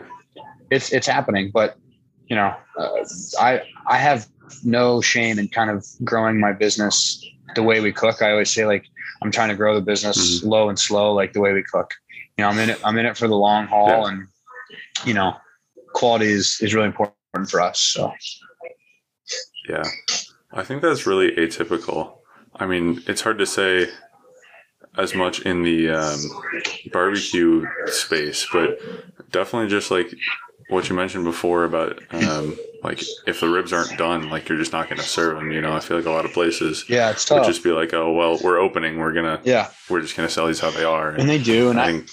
it's 0.72 0.92
it's 0.92 1.06
happening. 1.06 1.52
But 1.54 1.78
you 2.26 2.36
know, 2.36 2.56
uh, 2.80 3.06
I 3.40 3.62
I 3.86 3.98
have 3.98 4.28
no 4.64 5.02
shame 5.02 5.38
in 5.38 5.48
kind 5.50 5.70
of 5.70 5.86
growing 6.04 6.40
my 6.40 6.52
business 6.52 7.24
the 7.54 7.62
way 7.62 7.80
we 7.80 7.94
cook. 7.94 8.24
I 8.24 8.32
always 8.32 8.50
say 8.50 8.66
like 8.66 8.86
I'm 9.22 9.30
trying 9.30 9.50
to 9.50 9.56
grow 9.56 9.76
the 9.76 9.82
business 9.82 10.18
mm-hmm. 10.40 10.50
low 10.50 10.68
and 10.68 10.80
slow, 10.80 11.14
like 11.14 11.34
the 11.34 11.42
way 11.42 11.54
we 11.54 11.64
cook. 11.64 11.94
You 12.40 12.44
know, 12.44 12.50
I'm 12.50 12.58
in 12.58 12.72
it. 12.72 12.80
I'm 12.84 12.98
in 12.98 13.06
it 13.06 13.16
for 13.16 13.28
the 13.28 13.36
long 13.38 13.68
haul, 13.68 13.88
yeah. 13.88 14.08
and 14.08 14.28
you 15.06 15.14
know, 15.14 15.36
quality 15.94 16.32
is 16.32 16.58
is 16.62 16.74
really 16.74 16.88
important 16.88 17.52
for 17.52 17.62
us. 17.62 17.80
So. 17.80 18.12
Yeah, 19.70 19.84
I 20.52 20.64
think 20.64 20.82
that's 20.82 21.06
really 21.06 21.32
atypical. 21.36 22.18
I 22.56 22.66
mean, 22.66 23.04
it's 23.06 23.22
hard 23.22 23.38
to 23.38 23.46
say 23.46 23.90
as 24.98 25.16
much 25.16 25.42
in 25.42 25.64
the 25.64 25.90
um, 25.90 26.20
barbecue 26.92 27.66
space, 27.88 28.48
but 28.52 28.80
definitely 29.32 29.70
just 29.70 29.92
like 29.92 30.14
what 30.70 30.90
you 30.90 30.96
mentioned 30.96 31.24
before 31.24 31.66
about 31.66 32.02
um, 32.12 32.58
like 32.84 33.02
if 33.28 33.40
the 33.42 33.50
ribs 33.50 33.74
aren't 33.74 33.98
done, 33.98 34.30
like 34.30 34.48
you're 34.50 34.58
just 34.58 34.72
not 34.72 34.90
going 34.90 35.00
to 35.00 35.08
serve 35.08 35.38
them. 35.38 35.52
You 35.52 35.62
know, 35.62 35.74
I 35.74 35.80
feel 35.80 35.98
like 35.98 36.06
a 36.06 36.12
lot 36.12 36.26
of 36.26 36.34
places, 36.34 36.86
yeah, 36.88 37.12
it's 37.12 37.26
tough. 37.26 37.40
Would 37.40 37.48
just 37.48 37.64
be 37.64 37.72
like, 37.72 37.94
oh 37.94 38.12
well, 38.14 38.40
we're 38.44 38.58
opening, 38.60 38.98
we're 38.98 39.14
gonna, 39.14 39.40
yeah, 39.44 39.70
we're 39.90 40.02
just 40.02 40.16
gonna 40.16 40.30
sell 40.30 40.48
these 40.48 40.60
how 40.60 40.72
they 40.72 40.84
are, 40.84 41.10
and, 41.10 41.22
and 41.22 41.30
they 41.30 41.42
do, 41.42 41.70
and 41.70 41.80
I, 41.80 41.84
I 41.84 41.92
think, 41.92 42.10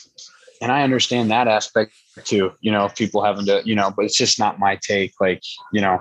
and 0.61 0.73
I 0.73 0.83
understand 0.83 1.31
that 1.31 1.49
aspect 1.49 1.93
too. 2.25 2.53
You 2.61 2.73
know, 2.73 2.89
people 2.89 3.23
having 3.23 3.47
to, 3.47 3.63
you 3.65 3.75
know, 3.75 3.93
but 3.95 4.05
it's 4.05 4.17
just 4.17 4.39
not 4.39 4.59
my 4.59 4.77
take. 4.77 5.15
Like, 5.21 5.43
you 5.73 5.81
know, 5.81 6.01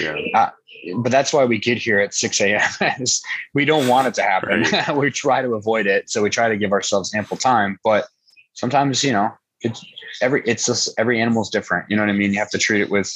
yeah. 0.00 0.16
Uh, 0.34 0.50
but 0.96 1.12
that's 1.12 1.32
why 1.32 1.44
we 1.44 1.58
get 1.58 1.78
here 1.78 1.98
at 1.98 2.14
6 2.14 2.40
a.m. 2.40 2.60
we 3.54 3.64
don't 3.64 3.88
want 3.88 4.08
it 4.08 4.14
to 4.14 4.22
happen. 4.22 4.62
Right. 4.62 4.96
we 4.96 5.10
try 5.10 5.42
to 5.42 5.54
avoid 5.54 5.86
it. 5.86 6.10
So 6.10 6.22
we 6.22 6.30
try 6.30 6.48
to 6.48 6.56
give 6.56 6.72
ourselves 6.72 7.14
ample 7.14 7.36
time. 7.36 7.78
But 7.84 8.06
sometimes, 8.54 9.02
you 9.02 9.12
know, 9.12 9.30
it's 9.60 9.84
every 10.20 10.42
it's 10.46 10.66
just 10.66 10.92
every 10.98 11.20
animal's 11.20 11.50
different. 11.50 11.90
You 11.90 11.96
know 11.96 12.02
what 12.02 12.10
I 12.10 12.14
mean? 12.14 12.32
You 12.32 12.38
have 12.38 12.50
to 12.50 12.58
treat 12.58 12.80
it 12.80 12.90
with, 12.90 13.12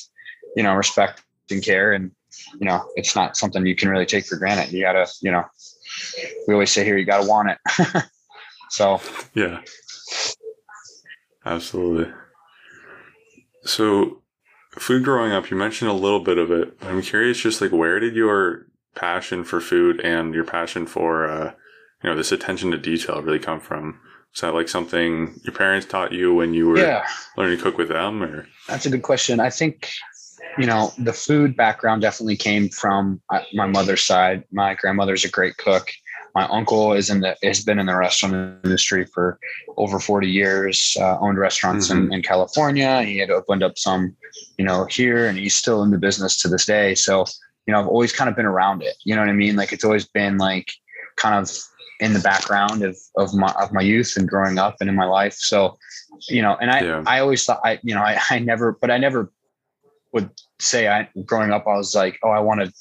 you 0.57 0.63
know, 0.63 0.75
respect 0.75 1.23
and 1.51 1.63
care. 1.63 1.93
And, 1.93 2.11
you 2.59 2.67
know, 2.67 2.85
it's 2.97 3.15
not 3.15 3.37
something 3.37 3.65
you 3.67 3.77
can 3.77 3.89
really 3.89 4.07
take 4.07 4.27
for 4.27 4.37
granted. 4.37 4.73
You 4.73 4.83
gotta, 4.83 5.07
you 5.21 5.31
know, 5.31 5.45
we 6.47 6.55
always 6.55 6.71
say 6.71 6.85
here, 6.85 6.97
you 6.97 7.05
gotta 7.05 7.29
want 7.29 7.51
it. 7.51 8.05
so 8.71 9.01
yeah. 9.35 9.61
Absolutely. 11.45 12.13
So 13.65 14.20
food 14.81 15.05
growing 15.05 15.33
up, 15.33 15.51
you 15.51 15.57
mentioned 15.57 15.91
a 15.91 15.95
little 15.95 16.21
bit 16.21 16.39
of 16.39 16.51
it. 16.51 16.77
I'm 16.83 17.03
curious, 17.03 17.39
just 17.39 17.61
like 17.61 17.73
where 17.73 18.01
did 18.01 18.15
your 18.15 18.67
passion 18.95 19.45
for 19.45 19.61
food 19.61 20.01
and 20.01 20.35
your 20.35 20.45
passion 20.45 20.87
for, 20.87 21.29
uh, 21.29 21.53
you 22.03 22.11
know, 22.11 22.17
this 22.17 22.33
attention 22.33 22.71
to 22.71 22.79
detail 22.79 23.23
really 23.23 23.39
come 23.39 23.61
from? 23.61 24.01
Was 24.33 24.41
that 24.41 24.55
like 24.55 24.69
something 24.69 25.41
your 25.43 25.53
parents 25.53 25.87
taught 25.87 26.13
you 26.13 26.35
when 26.35 26.55
you 26.55 26.69
were 26.69 26.79
yeah. 26.79 27.05
learning 27.37 27.59
to 27.59 27.63
cook 27.63 27.79
with 27.79 27.89
them 27.89 28.23
or? 28.23 28.47
That's 28.69 28.87
a 28.87 28.91
good 28.91 29.03
question. 29.03 29.41
I 29.41 29.51
think, 29.51 29.91
you 30.57 30.67
know, 30.67 30.93
the 30.99 31.13
food 31.13 31.57
background 31.57 32.03
definitely 32.03 32.37
came 32.37 32.69
from 32.69 33.21
uh, 33.31 33.43
my 33.53 33.67
mother's 33.67 34.03
side. 34.03 34.45
My 34.53 34.75
grandmother's 34.75 35.25
a 35.25 35.31
great 35.31 35.57
cook 35.57 35.91
my 36.35 36.47
uncle 36.49 36.93
is 36.93 37.11
in 37.11 37.21
the 37.21 37.37
has 37.43 37.65
been 37.65 37.79
in 37.79 37.87
the 37.87 37.97
restaurant 37.97 38.59
industry 38.65 39.05
for 39.05 39.39
over 39.77 39.99
40 39.99 40.29
years 40.29 40.97
uh, 41.01 41.19
owned 41.19 41.39
restaurants 41.39 41.89
mm-hmm. 41.89 42.07
in, 42.07 42.15
in 42.15 42.23
california. 42.23 43.03
He 43.03 43.19
had 43.19 43.31
opened 43.31 43.63
up 43.63 43.79
some 43.79 44.17
you 44.59 44.65
know 44.65 44.85
here 44.87 45.27
and 45.27 45.39
he's 45.39 45.55
still 45.55 45.83
in 45.83 45.91
the 45.91 45.99
business 45.99 46.41
to 46.43 46.49
this 46.49 46.67
day. 46.67 46.95
So 46.95 47.27
you 47.67 47.73
know 47.73 47.81
i've 47.81 47.89
always 47.89 48.13
kind 48.13 48.31
of 48.31 48.37
been 48.37 48.47
around 48.47 48.83
it. 48.83 48.97
You 49.05 49.15
know 49.15 49.23
what 49.23 49.31
i 49.31 49.35
mean? 49.35 49.57
Like 49.57 49.73
it's 49.73 49.85
always 49.85 50.07
been 50.07 50.39
like 50.39 50.71
kind 51.17 51.35
of 51.35 51.51
in 52.01 52.15
the 52.15 52.21
background 52.21 52.83
of 52.83 52.97
of 53.17 53.35
my 53.35 53.53
of 53.61 53.73
my 53.73 53.83
youth 53.83 54.15
and 54.17 54.29
growing 54.29 54.59
up 54.59 54.77
and 54.81 54.89
in 54.89 54.97
my 54.97 55.07
life. 55.07 55.35
So 55.35 55.79
you 56.29 56.43
know 56.43 56.57
and 56.61 56.71
i 56.71 56.81
yeah. 56.81 57.03
i 57.07 57.21
always 57.21 57.45
thought 57.45 57.61
i 57.65 57.79
you 57.83 57.95
know 57.95 58.03
I, 58.03 58.19
I 58.31 58.39
never 58.39 58.73
but 58.81 58.91
i 58.91 58.99
never 58.99 59.33
would 60.13 60.31
say 60.59 60.89
i 60.89 61.09
growing 61.25 61.53
up 61.53 61.67
i 61.67 61.77
was 61.77 61.95
like 61.95 62.19
oh 62.23 62.31
i 62.31 62.41
wanted 62.41 62.73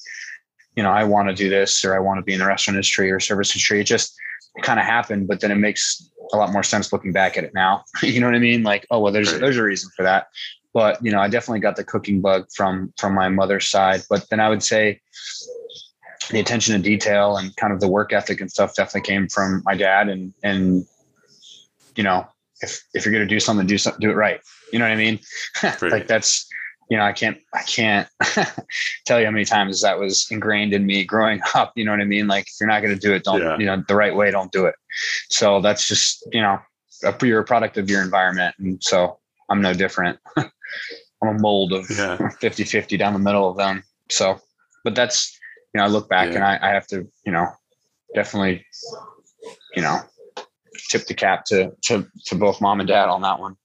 you 0.79 0.83
know, 0.83 0.91
I 0.91 1.03
want 1.03 1.27
to 1.27 1.35
do 1.35 1.49
this 1.49 1.83
or 1.83 1.93
I 1.93 1.99
want 1.99 2.19
to 2.19 2.23
be 2.23 2.31
in 2.31 2.39
the 2.39 2.45
restaurant 2.45 2.75
industry 2.75 3.11
or 3.11 3.19
service 3.19 3.49
industry. 3.49 3.81
It 3.81 3.83
just 3.83 4.17
kind 4.61 4.79
of 4.79 4.85
happened, 4.85 5.27
but 5.27 5.41
then 5.41 5.51
it 5.51 5.57
makes 5.57 6.09
a 6.31 6.37
lot 6.37 6.53
more 6.53 6.63
sense 6.63 6.93
looking 6.93 7.11
back 7.11 7.37
at 7.37 7.43
it 7.43 7.53
now. 7.53 7.83
you 8.01 8.21
know 8.21 8.27
what 8.27 8.35
I 8.35 8.39
mean? 8.39 8.63
Like, 8.63 8.87
oh 8.89 9.01
well, 9.01 9.11
there's 9.11 9.29
right. 9.29 9.41
there's 9.41 9.57
a 9.57 9.63
reason 9.63 9.91
for 9.93 10.03
that. 10.03 10.27
But 10.73 11.03
you 11.03 11.11
know, 11.11 11.19
I 11.19 11.27
definitely 11.27 11.59
got 11.59 11.75
the 11.75 11.83
cooking 11.83 12.21
bug 12.21 12.47
from 12.55 12.93
from 12.97 13.13
my 13.13 13.27
mother's 13.27 13.67
side. 13.67 14.03
But 14.09 14.29
then 14.29 14.39
I 14.39 14.47
would 14.47 14.63
say 14.63 15.01
the 16.29 16.39
attention 16.39 16.75
to 16.77 16.81
detail 16.81 17.35
and 17.35 17.53
kind 17.57 17.73
of 17.73 17.81
the 17.81 17.89
work 17.89 18.13
ethic 18.13 18.39
and 18.39 18.49
stuff 18.49 18.73
definitely 18.73 19.01
came 19.01 19.27
from 19.27 19.61
my 19.65 19.75
dad. 19.75 20.07
And 20.07 20.33
and 20.43 20.85
you 21.97 22.03
know, 22.03 22.25
if 22.61 22.85
if 22.93 23.03
you're 23.03 23.11
gonna 23.11 23.25
do 23.25 23.41
something, 23.41 23.67
do 23.67 23.77
something, 23.77 23.99
do 23.99 24.11
it 24.11 24.15
right. 24.15 24.39
You 24.71 24.79
know 24.79 24.85
what 24.85 24.93
I 24.93 24.95
mean? 24.95 25.19
Like 25.81 26.07
that's 26.07 26.48
you 26.89 26.97
know, 26.97 27.03
I 27.03 27.13
can't, 27.13 27.37
I 27.53 27.61
can't 27.63 28.07
tell 29.05 29.19
you 29.19 29.25
how 29.25 29.31
many 29.31 29.45
times 29.45 29.81
that 29.81 29.99
was 29.99 30.27
ingrained 30.31 30.73
in 30.73 30.85
me 30.85 31.05
growing 31.05 31.39
up. 31.55 31.71
You 31.75 31.85
know 31.85 31.91
what 31.91 32.01
I 32.01 32.05
mean? 32.05 32.27
Like, 32.27 32.47
if 32.47 32.53
you're 32.59 32.67
not 32.69 32.81
going 32.81 32.93
to 32.93 32.99
do 32.99 33.13
it, 33.13 33.23
don't, 33.23 33.41
yeah. 33.41 33.57
you 33.57 33.65
know, 33.65 33.83
the 33.87 33.95
right 33.95 34.15
way, 34.15 34.31
don't 34.31 34.51
do 34.51 34.65
it. 34.65 34.75
So 35.29 35.61
that's 35.61 35.87
just, 35.87 36.27
you 36.33 36.41
know, 36.41 36.59
a, 37.03 37.15
you're 37.25 37.41
a 37.41 37.45
product 37.45 37.77
of 37.77 37.89
your 37.89 38.01
environment. 38.01 38.55
And 38.57 38.83
so 38.83 39.19
I'm 39.49 39.61
no 39.61 39.73
different. 39.73 40.17
I'm 40.37 40.49
a 41.21 41.33
mold 41.33 41.73
of 41.73 41.89
Yeah. 41.89 42.29
50 42.39 42.63
50 42.63 42.97
down 42.97 43.13
the 43.13 43.19
middle 43.19 43.49
of 43.49 43.57
them. 43.57 43.83
So, 44.09 44.39
but 44.83 44.95
that's, 44.95 45.37
you 45.73 45.79
know, 45.79 45.85
I 45.85 45.87
look 45.87 46.09
back 46.09 46.29
Yeah. 46.29 46.35
and 46.35 46.43
I, 46.43 46.59
I 46.61 46.69
have 46.69 46.87
to, 46.87 47.07
you 47.23 47.31
know, 47.31 47.47
definitely, 48.15 48.65
you 49.75 49.83
know, 49.83 49.99
tip 50.89 51.05
the 51.05 51.13
cap 51.13 51.45
to, 51.45 51.71
to, 51.83 52.07
to 52.25 52.35
both 52.35 52.61
mom 52.61 52.79
and 52.79 52.87
dad 52.87 53.09
on 53.09 53.21
that 53.21 53.39
one. 53.39 53.55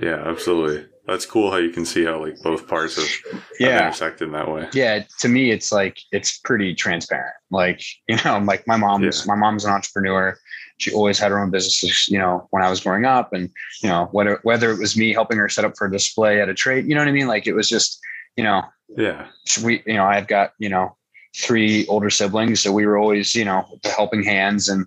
Yeah, 0.00 0.22
absolutely. 0.26 0.86
That's 1.06 1.24
cool 1.26 1.50
how 1.50 1.58
you 1.58 1.70
can 1.70 1.84
see 1.84 2.04
how 2.04 2.20
like 2.24 2.40
both 2.42 2.66
parts 2.66 2.96
have, 2.96 3.32
have 3.32 3.42
Yeah. 3.60 3.86
intersected 3.86 4.28
in 4.28 4.32
that 4.32 4.50
way. 4.50 4.68
Yeah. 4.72 5.04
To 5.20 5.28
me, 5.28 5.50
it's 5.50 5.70
like, 5.70 5.98
it's 6.12 6.38
pretty 6.38 6.74
transparent. 6.74 7.34
Like, 7.50 7.80
you 8.08 8.16
know, 8.24 8.38
like 8.40 8.66
my 8.66 8.76
mom's, 8.76 9.24
Yeah. 9.24 9.34
my 9.34 9.38
mom's 9.38 9.64
an 9.64 9.72
entrepreneur. 9.72 10.36
She 10.78 10.92
always 10.92 11.18
had 11.18 11.30
her 11.30 11.40
own 11.40 11.50
businesses, 11.50 12.08
you 12.08 12.18
know, 12.18 12.46
when 12.50 12.62
I 12.62 12.68
was 12.68 12.80
growing 12.80 13.04
up 13.06 13.32
and, 13.32 13.48
you 13.82 13.88
know, 13.88 14.08
whether, 14.12 14.40
whether 14.42 14.70
it 14.72 14.78
was 14.78 14.96
me 14.96 15.12
helping 15.12 15.38
her 15.38 15.48
set 15.48 15.64
up 15.64 15.74
for 15.78 15.86
a 15.86 15.90
display 15.92 16.40
at 16.40 16.48
a 16.48 16.54
trade, 16.54 16.86
you 16.86 16.94
know 16.94 17.00
what 17.00 17.08
I 17.08 17.12
mean? 17.12 17.28
Like 17.28 17.46
it 17.46 17.54
was 17.54 17.68
just, 17.68 17.98
you 18.36 18.44
know, 18.44 18.62
Yeah. 18.96 19.26
we 19.64 19.82
you 19.86 19.94
know 19.94 20.04
i've 20.06 20.28
got 20.28 20.52
you 20.58 20.68
know 20.68 20.96
three 21.34 21.84
older 21.88 22.08
siblings 22.08 22.60
so 22.60 22.70
we 22.70 22.86
were 22.86 22.96
always 22.96 23.34
you 23.34 23.44
know 23.44 23.64
the 23.82 23.88
helping 23.90 24.22
hands 24.22 24.68
and 24.68 24.86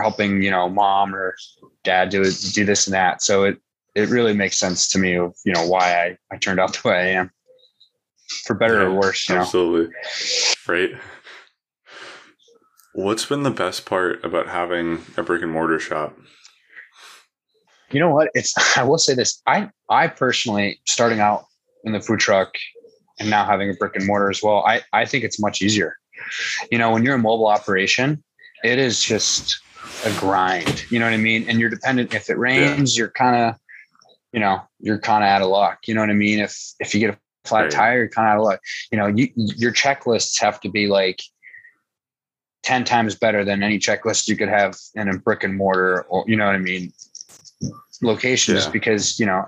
helping 0.00 0.42
you 0.42 0.50
know 0.50 0.66
mom 0.68 1.14
or 1.14 1.36
dad 1.84 2.08
do 2.08 2.24
do 2.54 2.64
this 2.64 2.86
and 2.86 2.94
that 2.94 3.20
so 3.22 3.44
it 3.44 3.58
it 3.98 4.08
really 4.10 4.32
makes 4.32 4.58
sense 4.58 4.88
to 4.88 4.98
me 4.98 5.14
of 5.16 5.34
you 5.44 5.52
know 5.52 5.66
why 5.66 5.94
i 5.94 6.16
i 6.32 6.36
turned 6.36 6.60
out 6.60 6.72
the 6.72 6.88
way 6.88 6.94
i 6.94 7.06
am 7.20 7.30
for 8.44 8.54
better 8.54 8.86
or 8.86 8.94
worse 8.94 9.28
you 9.28 9.34
know 9.34 9.40
Absolutely. 9.40 9.94
Right. 10.66 10.90
What's 12.94 13.24
been 13.24 13.42
the 13.42 13.50
best 13.50 13.86
part 13.86 14.22
about 14.24 14.48
having 14.48 15.02
a 15.16 15.22
brick 15.22 15.42
and 15.42 15.52
mortar 15.52 15.78
shop? 15.78 16.18
you 17.90 18.00
know 18.00 18.10
what 18.10 18.28
it's 18.34 18.54
i 18.76 18.82
will 18.82 18.98
say 18.98 19.14
this 19.14 19.40
i 19.46 19.68
i 19.88 20.06
personally 20.06 20.80
starting 20.86 21.20
out 21.20 21.46
in 21.84 21.92
the 21.92 22.00
food 22.00 22.20
truck 22.20 22.54
and 23.18 23.30
now 23.30 23.44
having 23.44 23.70
a 23.70 23.74
brick 23.74 23.96
and 23.96 24.06
mortar 24.06 24.30
as 24.30 24.42
well 24.42 24.64
i 24.66 24.80
i 24.92 25.04
think 25.04 25.24
it's 25.24 25.40
much 25.40 25.62
easier 25.62 25.96
you 26.70 26.78
know 26.78 26.90
when 26.90 27.04
you're 27.04 27.14
a 27.14 27.18
mobile 27.18 27.46
operation 27.46 28.22
it 28.64 28.78
is 28.78 29.02
just 29.02 29.60
a 30.04 30.12
grind 30.18 30.84
you 30.90 30.98
know 30.98 31.06
what 31.06 31.14
i 31.14 31.18
mean 31.18 31.48
and 31.48 31.60
you're 31.60 31.70
dependent 31.70 32.12
if 32.14 32.28
it 32.28 32.38
rains 32.38 32.96
you're 32.96 33.10
kind 33.10 33.36
of 33.36 33.54
you 34.32 34.40
know 34.40 34.60
you're 34.80 34.98
kind 34.98 35.24
of 35.24 35.28
out 35.28 35.42
of 35.42 35.48
luck 35.48 35.78
you 35.86 35.94
know 35.94 36.00
what 36.00 36.10
i 36.10 36.14
mean 36.14 36.38
if 36.38 36.56
if 36.80 36.94
you 36.94 37.00
get 37.00 37.10
a 37.14 37.18
flat 37.44 37.62
Right. 37.62 37.70
tire 37.72 37.98
you're 37.98 38.08
kind 38.08 38.28
of 38.28 38.32
out 38.32 38.38
of 38.38 38.44
luck 38.44 38.60
you 38.92 38.98
know 38.98 39.06
you 39.06 39.28
your 39.34 39.72
checklists 39.72 40.38
have 40.40 40.60
to 40.60 40.68
be 40.68 40.86
like 40.86 41.22
10 42.64 42.84
times 42.84 43.14
better 43.14 43.44
than 43.44 43.62
any 43.62 43.78
checklist 43.78 44.28
you 44.28 44.36
could 44.36 44.48
have 44.48 44.76
in 44.94 45.08
a 45.08 45.16
brick 45.18 45.44
and 45.44 45.56
mortar 45.56 46.02
or 46.02 46.24
you 46.26 46.36
know 46.36 46.44
what 46.46 46.54
i 46.54 46.58
mean 46.58 46.92
location 48.02 48.54
just 48.54 48.68
Yeah. 48.68 48.72
because 48.72 49.18
you 49.18 49.26
know 49.26 49.46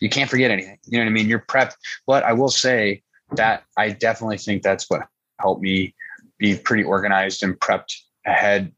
you 0.00 0.08
can't 0.10 0.28
forget 0.28 0.50
anything 0.50 0.78
you 0.86 0.98
know 0.98 1.04
what 1.04 1.10
i 1.10 1.12
mean 1.12 1.28
you're 1.28 1.44
prepped 1.48 1.74
but 2.06 2.24
i 2.24 2.32
will 2.32 2.50
say 2.50 3.02
that 3.32 3.62
i 3.76 3.90
definitely 3.90 4.38
think 4.38 4.62
that's 4.62 4.90
what 4.90 5.06
helped 5.40 5.62
me 5.62 5.94
be 6.38 6.56
pretty 6.56 6.82
organized 6.84 7.42
and 7.42 7.58
prepped 7.60 7.94
ahead 8.26 8.72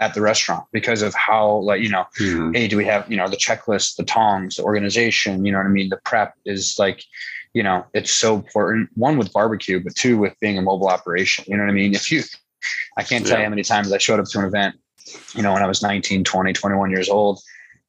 at 0.00 0.14
the 0.14 0.20
restaurant 0.20 0.64
because 0.72 1.02
of 1.02 1.14
how 1.14 1.56
like 1.58 1.80
you 1.82 1.88
know 1.88 2.04
Mhm. 2.20 2.54
hey 2.56 2.68
do 2.68 2.76
we 2.76 2.84
have 2.84 3.10
you 3.10 3.16
know 3.16 3.28
the 3.28 3.36
checklist 3.36 3.96
the 3.96 4.04
tongs 4.04 4.56
the 4.56 4.62
organization 4.62 5.44
you 5.44 5.52
know 5.52 5.58
what 5.58 5.66
i 5.66 5.70
mean 5.70 5.88
the 5.88 5.96
prep 6.04 6.34
is 6.44 6.76
like 6.78 7.02
you 7.54 7.62
know 7.62 7.84
it's 7.94 8.10
so 8.10 8.34
important 8.34 8.90
one 8.94 9.16
with 9.16 9.32
barbecue 9.32 9.80
but 9.80 9.94
two 9.94 10.18
with 10.18 10.34
being 10.40 10.58
a 10.58 10.62
mobile 10.62 10.88
operation 10.88 11.44
you 11.48 11.56
know 11.56 11.62
what 11.62 11.70
i 11.70 11.74
mean 11.74 11.94
if 11.94 12.10
you 12.12 12.22
i 12.98 13.02
can't 13.02 13.24
tell 13.24 13.36
Yeah. 13.36 13.38
you 13.40 13.44
how 13.44 13.50
many 13.50 13.62
times 13.62 13.90
i 13.92 13.98
showed 13.98 14.20
up 14.20 14.26
to 14.26 14.38
an 14.40 14.44
event 14.44 14.74
you 15.34 15.42
know 15.42 15.52
when 15.54 15.62
i 15.62 15.66
was 15.66 15.82
19 15.82 16.24
20 16.24 16.52
21 16.52 16.90
years 16.90 17.08
old 17.08 17.40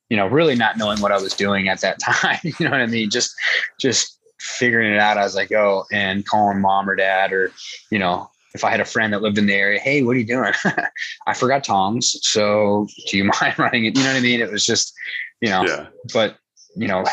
you 0.10 0.16
know 0.16 0.28
really 0.28 0.56
not 0.56 0.78
knowing 0.78 1.02
what 1.02 1.12
i 1.12 1.18
was 1.20 1.34
doing 1.34 1.68
at 1.68 1.82
that 1.82 2.00
time 2.02 2.40
you 2.44 2.54
know 2.62 2.70
what 2.72 2.80
i 2.80 2.86
mean 2.86 3.10
just 3.10 3.36
just 3.82 4.18
figuring 4.40 4.94
it 4.94 5.00
out 5.00 5.18
as 5.18 5.36
i 5.36 5.44
go 5.46 5.84
and 5.92 6.26
calling 6.26 6.62
mom 6.62 6.90
or 6.90 6.96
dad 6.96 7.34
or 7.34 7.52
you 7.92 8.00
know 8.00 8.30
if 8.58 8.64
i 8.64 8.72
had 8.72 8.80
a 8.80 8.86
friend 8.86 9.14
that 9.14 9.22
lived 9.22 9.38
in 9.38 9.46
the 9.46 9.54
area 9.54 9.80
hey 9.80 10.02
what 10.04 10.16
are 10.16 10.20
you 10.20 10.26
doing 10.26 10.52
i 11.28 11.34
forgot 11.34 11.64
tongs 11.64 12.16
so 12.22 12.88
do 13.08 13.18
you 13.18 13.24
mind 13.42 13.58
running 13.58 13.86
it 13.86 13.96
you 13.96 14.04
know 14.04 14.10
what 14.10 14.18
i 14.18 14.22
mean 14.22 14.40
it 14.42 14.52
was 14.52 14.66
just 14.66 14.94
you 15.42 15.50
know 15.50 15.64
Yeah. 15.66 15.88
but 16.14 16.38
you 16.76 16.88
know 16.88 17.04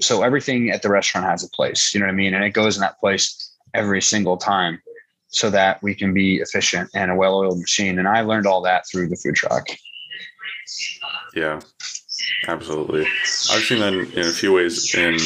so 0.00 0.22
everything 0.22 0.70
at 0.70 0.82
the 0.82 0.90
restaurant 0.90 1.26
has 1.26 1.42
a 1.44 1.48
place 1.50 1.94
you 1.94 2.00
know 2.00 2.06
what 2.06 2.12
i 2.12 2.16
mean 2.16 2.34
and 2.34 2.44
it 2.44 2.50
goes 2.50 2.76
in 2.76 2.80
that 2.82 2.98
place 3.00 3.26
every 3.74 4.02
single 4.02 4.36
time 4.36 4.80
so 5.28 5.50
that 5.50 5.82
we 5.82 5.94
can 5.94 6.12
be 6.14 6.36
efficient 6.36 6.88
and 6.94 7.10
a 7.10 7.14
well-oiled 7.16 7.58
machine 7.58 7.98
and 7.98 8.06
i 8.08 8.20
learned 8.20 8.46
all 8.46 8.60
that 8.62 8.84
through 8.90 9.08
the 9.08 9.16
food 9.16 9.34
truck 9.34 9.66
Yeah. 11.34 11.60
Absolutely. 12.48 13.02
I've 13.50 13.64
seen 13.64 13.80
that 13.80 13.92
in, 13.92 14.10
in 14.12 14.26
a 14.26 14.32
few 14.32 14.52
ways 14.52 14.94
in 14.94 15.16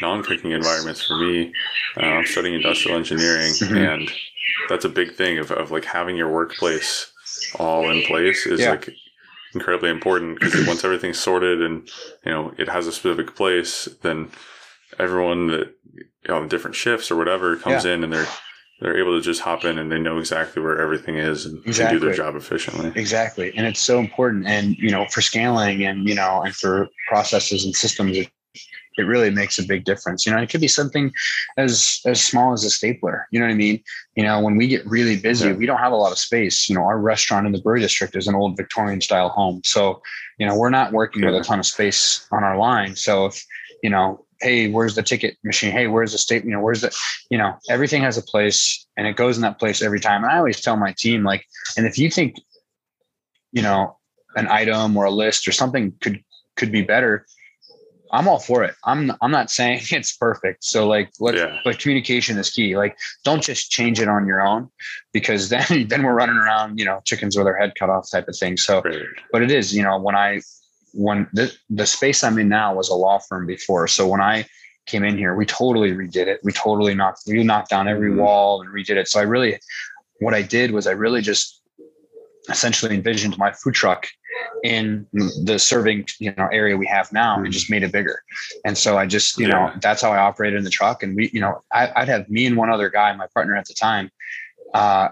non-cooking 0.00 0.50
environments 0.52 1.02
for 1.06 1.16
me. 1.18 1.52
Uh, 1.96 2.06
I'm 2.06 2.26
studying 2.26 2.54
industrial 2.54 2.96
engineering 2.96 3.52
Mhm. 3.52 3.94
and 3.94 4.12
that's 4.68 4.84
a 4.84 4.88
big 4.88 5.14
thing 5.14 5.38
of, 5.38 5.50
of 5.50 5.70
like 5.70 5.84
having 5.84 6.16
your 6.16 6.30
workplace 6.30 7.12
all 7.58 7.90
in 7.90 8.02
place 8.02 8.46
is 8.46 8.60
Yeah. 8.60 8.70
like 8.70 8.90
incredibly 9.54 9.90
important 9.90 10.40
because 10.40 10.66
once 10.66 10.84
everything's 10.84 11.18
sorted 11.18 11.60
and 11.62 11.88
you 12.24 12.32
know 12.32 12.54
it 12.58 12.68
has 12.68 12.86
a 12.86 12.92
specific 12.92 13.34
place 13.36 13.86
then 14.02 14.30
everyone 14.98 15.48
that 15.48 15.74
you 15.94 16.04
know, 16.28 16.36
on 16.36 16.48
different 16.48 16.74
shifts 16.76 17.10
or 17.10 17.16
whatever 17.16 17.56
comes 17.56 17.84
in 17.84 18.02
and 18.04 18.12
they're 18.12 18.26
they're 18.80 18.98
able 18.98 19.16
to 19.16 19.22
just 19.22 19.42
hop 19.42 19.64
in 19.64 19.78
and 19.78 19.92
they 19.92 19.98
know 19.98 20.18
exactly 20.18 20.60
where 20.60 20.80
everything 20.80 21.16
is 21.16 21.46
and 21.46 21.62
can 21.64 21.90
do 21.92 22.00
their 22.00 22.14
job 22.14 22.34
efficiently. 22.34 22.90
Exactly. 22.96 23.52
And 23.56 23.64
it's 23.64 23.78
so 23.80 24.00
important. 24.00 24.46
And 24.46 24.76
you 24.76 24.90
know 24.90 25.06
for 25.06 25.20
scaling 25.20 25.84
and 25.84 26.08
you 26.08 26.14
know 26.14 26.42
and 26.42 26.54
for 26.54 26.88
processes 27.08 27.64
and 27.64 27.76
systems 27.76 28.18
it, 28.98 29.02
really 29.02 29.30
makes 29.30 29.58
a 29.58 29.66
big 29.66 29.84
difference. 29.84 30.24
You 30.24 30.32
know 30.32 30.38
it 30.38 30.50
could 30.50 30.60
be 30.60 30.68
something 30.68 31.12
as 31.56 32.00
as 32.06 32.22
small 32.22 32.52
as 32.52 32.64
a 32.64 32.70
stapler. 32.70 33.26
You 33.30 33.40
know 33.40 33.46
what 33.46 33.52
i 33.52 33.56
mean? 33.56 33.82
You 34.16 34.24
know 34.24 34.40
when 34.40 34.56
we 34.56 34.66
get 34.66 34.86
really 34.86 35.16
busy 35.16 35.48
Yeah. 35.48 35.54
we 35.54 35.66
don't 35.66 35.78
have 35.78 35.92
a 35.92 35.96
lot 35.96 36.12
of 36.12 36.18
space. 36.18 36.68
You 36.68 36.74
know 36.74 36.82
our 36.82 36.98
restaurant 36.98 37.46
in 37.46 37.52
the 37.52 37.60
brewery 37.60 37.80
district 37.80 38.16
is 38.16 38.26
an 38.26 38.34
old 38.34 38.56
victorian 38.56 39.00
style 39.00 39.28
home. 39.28 39.62
So 39.64 40.02
you 40.38 40.46
know 40.46 40.56
we're 40.56 40.70
not 40.70 40.92
working 40.92 41.24
with 41.24 41.34
a 41.34 41.42
ton 41.42 41.58
of 41.58 41.66
space 41.66 42.26
on 42.32 42.44
our 42.44 42.56
line. 42.56 42.96
So 42.96 43.26
if 43.26 43.44
you 43.82 43.90
know 43.90 44.24
hey 44.40 44.68
where's 44.68 44.94
the 44.94 45.02
ticket 45.02 45.36
machine? 45.44 45.72
Hey 45.72 45.86
where's 45.86 46.12
the 46.12 46.18
state 46.18 46.44
you 46.44 46.50
know 46.50 46.60
where's 46.60 46.80
the 46.80 46.94
you 47.30 47.38
know 47.38 47.56
everything 47.68 48.02
has 48.02 48.18
a 48.18 48.22
place 48.22 48.86
and 48.96 49.06
it 49.06 49.16
goes 49.16 49.36
in 49.36 49.42
that 49.42 49.58
place 49.58 49.82
every 49.82 50.00
time. 50.00 50.22
And 50.24 50.32
i 50.32 50.38
always 50.38 50.60
tell 50.60 50.76
my 50.76 50.92
team 50.96 51.24
like 51.24 51.44
and 51.76 51.86
if 51.86 51.98
you 51.98 52.10
think 52.10 52.36
you 53.52 53.62
know 53.62 53.96
an 54.36 54.48
item 54.48 54.96
or 54.96 55.04
a 55.04 55.10
list 55.10 55.46
or 55.46 55.52
something 55.52 55.92
could 56.00 56.22
could 56.56 56.72
be 56.72 56.82
better 56.82 57.26
i'm 58.12 58.28
all 58.28 58.38
for 58.38 58.62
it. 58.62 58.74
I'm 58.84 59.10
i'm 59.22 59.30
not 59.30 59.50
saying 59.50 59.80
it's 59.90 60.16
perfect. 60.16 60.64
So 60.64 60.86
like 60.86 61.10
let's 61.20 61.38
Yeah. 61.38 61.58
but 61.64 61.78
communication 61.78 62.38
is 62.38 62.50
key. 62.50 62.76
Like 62.76 62.96
don't 63.24 63.42
just 63.42 63.70
change 63.70 64.00
it 64.00 64.08
on 64.08 64.26
your 64.26 64.40
own 64.42 64.68
because 65.12 65.48
then 65.54 65.86
then 65.88 66.02
we're 66.02 66.14
running 66.14 66.36
around 66.36 66.78
you 66.78 66.84
know 66.84 67.00
chickens 67.04 67.36
with 67.36 67.46
our 67.46 67.56
head 67.56 67.72
cut 67.78 67.90
off 67.90 68.10
type 68.10 68.28
of 68.28 68.36
thing. 68.36 68.56
So 68.56 68.82
but 69.32 69.42
it 69.42 69.50
is 69.50 69.74
you 69.74 69.82
know 69.82 69.98
when 69.98 70.14
i 70.14 70.40
when 70.94 71.26
the, 71.32 71.50
the 71.70 71.86
space 71.86 72.22
i'm 72.22 72.38
in 72.38 72.48
now 72.50 72.74
was 72.74 72.90
a 72.90 72.94
law 72.94 73.18
firm 73.18 73.46
before. 73.46 73.88
So 73.88 74.06
when 74.06 74.20
i 74.20 74.44
came 74.86 75.04
in 75.04 75.16
here 75.16 75.34
we 75.34 75.46
totally 75.46 75.92
redid 75.92 76.26
it. 76.26 76.40
We 76.42 76.52
totally 76.52 76.94
knocked 76.94 77.20
we 77.26 77.42
knocked 77.44 77.70
down 77.70 77.88
every 77.88 78.10
Mhm. 78.10 78.16
wall 78.16 78.60
and 78.60 78.70
redid 78.70 78.96
it. 78.96 79.08
So 79.08 79.20
i 79.20 79.22
really 79.22 79.58
what 80.20 80.34
i 80.34 80.42
did 80.42 80.70
was 80.72 80.86
i 80.86 80.92
really 80.92 81.22
just 81.22 81.61
essentially 82.48 82.94
envisioned 82.94 83.36
my 83.38 83.52
food 83.52 83.74
truck 83.74 84.08
in 84.64 85.06
the 85.44 85.58
serving 85.58 86.04
you 86.18 86.32
know 86.36 86.48
area 86.52 86.76
we 86.76 86.86
have 86.86 87.12
now 87.12 87.36
and 87.36 87.46
Mhm. 87.46 87.50
just 87.52 87.70
made 87.70 87.82
it 87.82 87.92
bigger 87.92 88.22
and 88.64 88.76
so 88.76 88.98
i 88.98 89.06
just 89.06 89.38
you 89.38 89.46
know 89.46 89.70
that's 89.80 90.02
how 90.02 90.10
i 90.10 90.18
operated 90.18 90.58
in 90.58 90.64
the 90.64 90.70
truck 90.70 91.02
and 91.02 91.14
we 91.14 91.30
you 91.32 91.40
know 91.40 91.60
I, 91.72 91.92
i'd 91.96 92.08
have 92.08 92.28
me 92.28 92.46
and 92.46 92.56
one 92.56 92.70
other 92.70 92.88
guy 92.88 93.14
my 93.14 93.26
partner 93.34 93.54
at 93.56 93.66
the 93.66 93.74
time 93.74 94.10
uh 94.74 95.08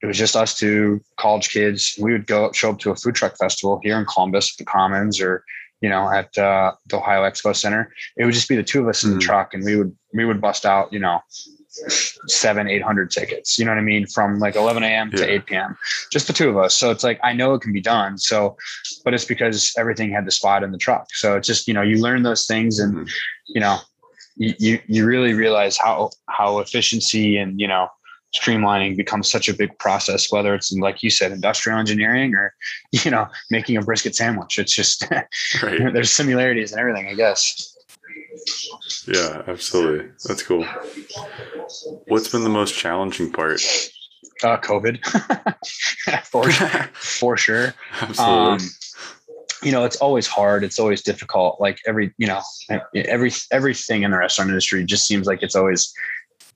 it 0.00 0.06
was 0.06 0.16
just 0.16 0.36
us 0.36 0.56
two 0.56 1.00
college 1.16 1.48
kids. 1.48 1.98
We 2.00 2.12
would 2.12 2.28
go 2.28 2.52
show 2.52 2.70
up 2.70 2.78
to 2.80 2.90
a 2.92 2.94
food 2.94 3.16
truck 3.16 3.36
festival 3.36 3.80
here 3.82 3.98
in 3.98 4.04
Columbus, 4.04 4.54
the 4.54 4.64
Commons, 4.64 5.20
or 5.20 5.42
you 5.80 5.88
know 5.88 6.08
at 6.08 6.38
uh, 6.38 6.74
the 6.86 6.98
Ohio 6.98 7.22
Expo 7.22 7.52
Center. 7.54 7.92
It 8.16 8.24
would 8.24 8.32
just 8.32 8.48
be 8.48 8.54
the 8.54 8.62
two 8.62 8.80
of 8.80 8.86
us 8.86 9.02
in 9.02 9.10
the 9.10 9.16
Mhm. 9.16 9.22
truck, 9.22 9.54
and 9.54 9.64
we 9.64 9.74
would 9.74 9.92
we 10.14 10.24
would 10.24 10.40
bust 10.40 10.64
out 10.64 10.92
you 10.92 11.00
know 11.00 11.18
seven 12.26 12.68
eight 12.68 12.82
hundred 12.82 13.10
tickets. 13.10 13.58
You 13.58 13.64
know 13.64 13.70
what 13.72 13.78
I 13.78 13.82
mean? 13.82 14.06
From 14.06 14.38
like 14.38 14.56
eleven 14.56 14.82
a.m. 14.82 15.10
Yeah. 15.12 15.18
to 15.18 15.32
eight 15.32 15.46
p.m. 15.46 15.76
Just 16.10 16.26
the 16.26 16.32
two 16.32 16.48
of 16.48 16.56
us. 16.56 16.74
So 16.74 16.90
it's 16.90 17.04
like 17.04 17.18
I 17.22 17.32
know 17.32 17.54
it 17.54 17.60
can 17.60 17.72
be 17.72 17.80
done. 17.80 18.18
So, 18.18 18.56
but 19.04 19.14
it's 19.14 19.24
because 19.24 19.72
everything 19.78 20.10
had 20.12 20.26
the 20.26 20.30
spot 20.30 20.62
in 20.62 20.70
the 20.72 20.78
truck. 20.78 21.06
So 21.14 21.36
it's 21.36 21.46
just 21.46 21.68
you 21.68 21.74
know 21.74 21.82
you 21.82 22.00
learn 22.00 22.22
those 22.22 22.46
things 22.46 22.78
and 22.78 22.94
Mhm. 22.94 23.10
you 23.48 23.60
know 23.60 23.78
you, 24.36 24.54
you 24.58 24.78
you 24.86 25.06
really 25.06 25.34
realize 25.34 25.76
how 25.76 26.10
how 26.28 26.58
efficiency 26.60 27.36
and 27.38 27.60
you 27.60 27.66
know 27.68 27.88
streamlining 28.36 28.94
becomes 28.94 29.26
such 29.28 29.48
a 29.48 29.54
big 29.54 29.76
process 29.78 30.30
whether 30.30 30.54
it's 30.54 30.70
in, 30.70 30.80
like 30.80 31.02
you 31.02 31.08
said 31.08 31.32
industrial 31.32 31.78
engineering 31.78 32.34
or 32.34 32.54
you 32.92 33.10
know 33.10 33.26
making 33.50 33.76
a 33.78 33.80
brisket 33.82 34.14
sandwich 34.14 34.58
it's 34.58 34.74
just 34.74 35.08
there's 35.62 36.12
similarities 36.12 36.70
and 36.70 36.78
everything 36.78 37.08
i 37.08 37.14
guess 37.14 37.74
Yeah, 39.06 39.42
absolutely. 39.46 40.10
That's 40.24 40.42
cool. 40.42 40.64
What's 42.06 42.28
been 42.28 42.44
the 42.44 42.50
most 42.50 42.74
challenging 42.74 43.32
part? 43.32 43.60
uh 44.44 44.56
covid 44.56 45.04
for 46.24 46.48
for 46.92 47.36
sure 47.36 47.74
absolutely. 48.00 48.46
um 48.46 48.58
you 49.62 49.72
know, 49.72 49.84
it's 49.84 49.96
always 49.96 50.26
hard. 50.26 50.62
It's 50.62 50.78
always 50.78 51.02
difficult. 51.02 51.60
Like 51.60 51.80
every, 51.86 52.14
you 52.18 52.26
know, 52.26 52.40
every 52.94 53.32
everything 53.50 54.02
in 54.02 54.10
the 54.10 54.18
restaurant 54.18 54.50
industry 54.50 54.84
just 54.84 55.06
seems 55.06 55.26
like 55.26 55.42
it's 55.42 55.56
always 55.56 55.92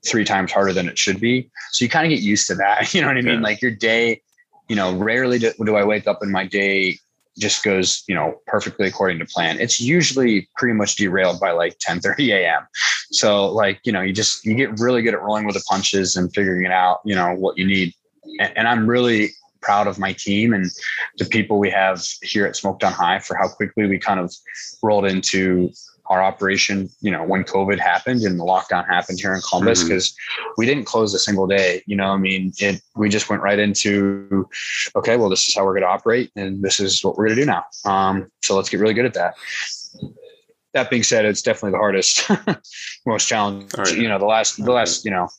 three 0.05 0.23
times 0.23 0.51
harder 0.51 0.73
than 0.73 0.87
it 0.87 0.97
should 0.97 1.19
be. 1.19 1.49
So 1.71 1.83
you 1.83 1.89
kind 1.89 2.05
of 2.05 2.11
get 2.11 2.23
used 2.23 2.47
to 2.47 2.55
that. 2.55 2.93
You 2.93 3.01
know 3.01 3.07
what 3.07 3.17
I 3.17 3.21
mean? 3.21 3.35
Yeah. 3.35 3.41
Like 3.41 3.61
your 3.61 3.71
day, 3.71 4.21
you 4.69 4.75
know, 4.75 4.95
rarely 4.95 5.39
do, 5.39 5.51
do 5.65 5.75
I 5.75 5.83
wake 5.83 6.07
up 6.07 6.21
and 6.21 6.31
my 6.31 6.45
day 6.45 6.97
just 7.37 7.63
goes, 7.63 8.03
you 8.07 8.15
know, 8.15 8.39
perfectly 8.47 8.87
according 8.87 9.19
to 9.19 9.25
plan. 9.25 9.59
It's 9.59 9.79
usually 9.79 10.49
pretty 10.55 10.73
much 10.73 10.95
derailed 10.95 11.39
by 11.39 11.51
like 11.51 11.77
10 11.79 11.99
30 11.99 12.31
a.m. 12.31 12.67
So 13.11 13.51
like, 13.51 13.79
you 13.83 13.91
know, 13.91 14.01
you 14.01 14.13
just 14.13 14.45
you 14.45 14.55
get 14.55 14.79
really 14.79 15.01
good 15.01 15.13
at 15.13 15.21
rolling 15.21 15.45
with 15.45 15.55
the 15.55 15.63
punches 15.67 16.15
and 16.15 16.33
figuring 16.33 16.65
it 16.65 16.71
out, 16.71 16.99
you 17.05 17.15
know, 17.15 17.33
what 17.33 17.57
you 17.57 17.65
need. 17.65 17.93
And, 18.39 18.57
and 18.57 18.67
I'm 18.67 18.87
really 18.87 19.29
proud 19.61 19.87
of 19.87 19.97
my 19.97 20.13
team 20.13 20.53
and 20.53 20.69
the 21.17 21.25
people 21.25 21.57
we 21.57 21.69
have 21.71 22.03
here 22.21 22.45
at 22.45 22.55
Smoked 22.55 22.83
on 22.83 22.91
High 22.91 23.19
for 23.19 23.35
how 23.35 23.47
quickly 23.47 23.87
we 23.87 23.97
kind 23.97 24.19
of 24.19 24.33
rolled 24.83 25.05
into 25.05 25.71
our 26.07 26.21
operation, 26.21 26.89
you 27.01 27.11
know, 27.11 27.23
when 27.23 27.43
COVID 27.43 27.79
happened 27.79 28.21
and 28.21 28.39
the 28.39 28.43
lockdown 28.43 28.85
happened 28.87 29.19
here 29.19 29.33
in 29.33 29.41
Columbus, 29.41 29.83
because 29.83 30.09
mm-hmm. 30.09 30.51
we 30.57 30.65
didn't 30.65 30.85
close 30.85 31.13
a 31.13 31.19
single 31.19 31.47
day. 31.47 31.81
You 31.85 31.95
know, 31.95 32.07
I 32.07 32.17
mean, 32.17 32.51
it 32.57 32.81
we 32.95 33.09
just 33.09 33.29
went 33.29 33.41
right 33.41 33.59
into, 33.59 34.47
okay, 34.95 35.17
well, 35.17 35.29
this 35.29 35.47
is 35.47 35.55
how 35.55 35.63
we're 35.63 35.73
going 35.73 35.83
to 35.83 35.87
operate, 35.87 36.31
and 36.35 36.61
this 36.61 36.79
is 36.79 37.03
what 37.03 37.17
we're 37.17 37.27
going 37.27 37.37
to 37.37 37.41
do 37.43 37.51
now. 37.51 37.65
Um, 37.85 38.31
so 38.41 38.55
let's 38.55 38.69
get 38.69 38.79
really 38.79 38.93
good 38.93 39.05
at 39.05 39.13
that. 39.13 39.35
That 40.73 40.89
being 40.89 41.03
said, 41.03 41.25
it's 41.25 41.41
definitely 41.41 41.71
the 41.71 41.77
hardest, 41.77 42.29
most 43.05 43.27
challenging. 43.27 43.69
Right. 43.77 43.95
You 43.95 44.09
know, 44.09 44.19
the 44.19 44.25
last 44.25 44.63
the 44.63 44.71
last 44.71 45.05
you 45.05 45.11
know, 45.11 45.29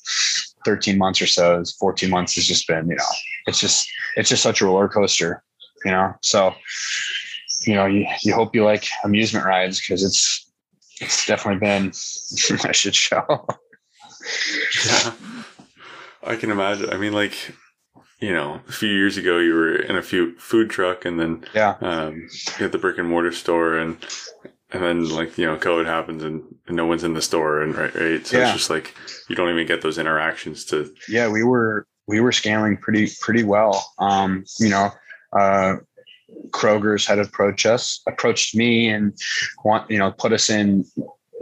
thirteen 0.64 0.97
months 0.97 1.21
or 1.21 1.26
so, 1.26 1.62
14 1.78 2.09
months 2.09 2.37
has 2.37 2.47
just 2.47 2.66
been, 2.68 2.88
you 2.88 2.97
know, 2.97 3.04
it's 3.47 3.61
just 3.61 3.88
it's 4.16 4.28
just 4.28 4.42
such 4.42 4.61
a 4.61 4.64
roller 4.64 4.88
coaster. 4.88 5.42
You 5.85 5.90
know, 5.90 6.14
so 6.23 6.54
you 7.66 7.75
know, 7.75 7.87
you, 7.87 8.06
you 8.23 8.35
hope 8.35 8.54
you 8.54 8.64
like 8.64 8.87
amusement 9.04 9.47
rides 9.47 9.80
because 9.80 10.04
it's 10.04 10.44
it's 11.01 11.27
definitely 11.27 11.61
been 11.61 11.89
a 12.69 12.73
shit 12.73 12.95
show. 12.95 13.47
yeah, 14.87 15.13
I 16.23 16.37
can 16.37 16.51
imagine. 16.51 16.91
I 16.91 16.97
mean, 16.97 17.13
like 17.13 17.55
you 18.21 18.33
know, 18.33 18.61
a 18.69 18.73
few 18.73 18.89
years 18.89 19.17
ago, 19.17 19.39
you 19.39 19.55
were 19.55 19.77
in 19.77 19.97
a 19.97 20.03
few 20.03 20.37
food 20.39 20.71
truck, 20.71 21.05
and 21.05 21.21
then 21.21 21.45
yeah, 21.55 21.77
um, 21.81 22.29
you 22.59 22.69
the 22.69 22.79
brick 22.79 22.99
and 22.99 23.09
mortar 23.09 23.33
store, 23.33 23.77
and 23.77 23.97
and 24.71 24.83
then 24.83 25.09
like 25.11 25.37
you 25.37 25.47
know, 25.47 25.57
COVID 25.57 25.87
happens, 25.87 26.23
and, 26.23 26.43
and 26.67 26.77
no 26.77 26.87
one's 26.87 27.05
in 27.05 27.15
the 27.15 27.23
store, 27.23 27.63
and 27.63 27.75
right, 27.77 27.95
right. 27.95 28.27
So 28.27 28.39
yeah. 28.39 28.45
it's 28.45 28.57
just 28.57 28.71
like 28.71 28.95
you 29.29 29.37
don't 29.37 29.51
even 29.51 29.67
get 29.67 29.83
those 29.83 29.99
interactions 29.99 30.65
to. 30.67 30.95
Yeah, 31.09 31.29
we 31.29 31.43
were 31.43 31.87
we 32.07 32.21
were 32.21 32.33
scaling 32.33 32.77
pretty 32.77 33.09
pretty 33.21 33.45
well. 33.45 33.85
Um, 33.99 34.45
you 34.59 34.71
know, 34.71 34.91
uh, 35.39 35.77
Kroger's 36.50 37.07
had 37.07 37.19
approached 37.19 37.67
us, 37.67 38.00
approached 38.07 38.55
me, 38.55 38.88
and 38.88 39.12
want 39.64 39.91
you 39.91 39.99
know 39.99 40.12
put 40.12 40.33
us 40.33 40.50
in 40.50 40.85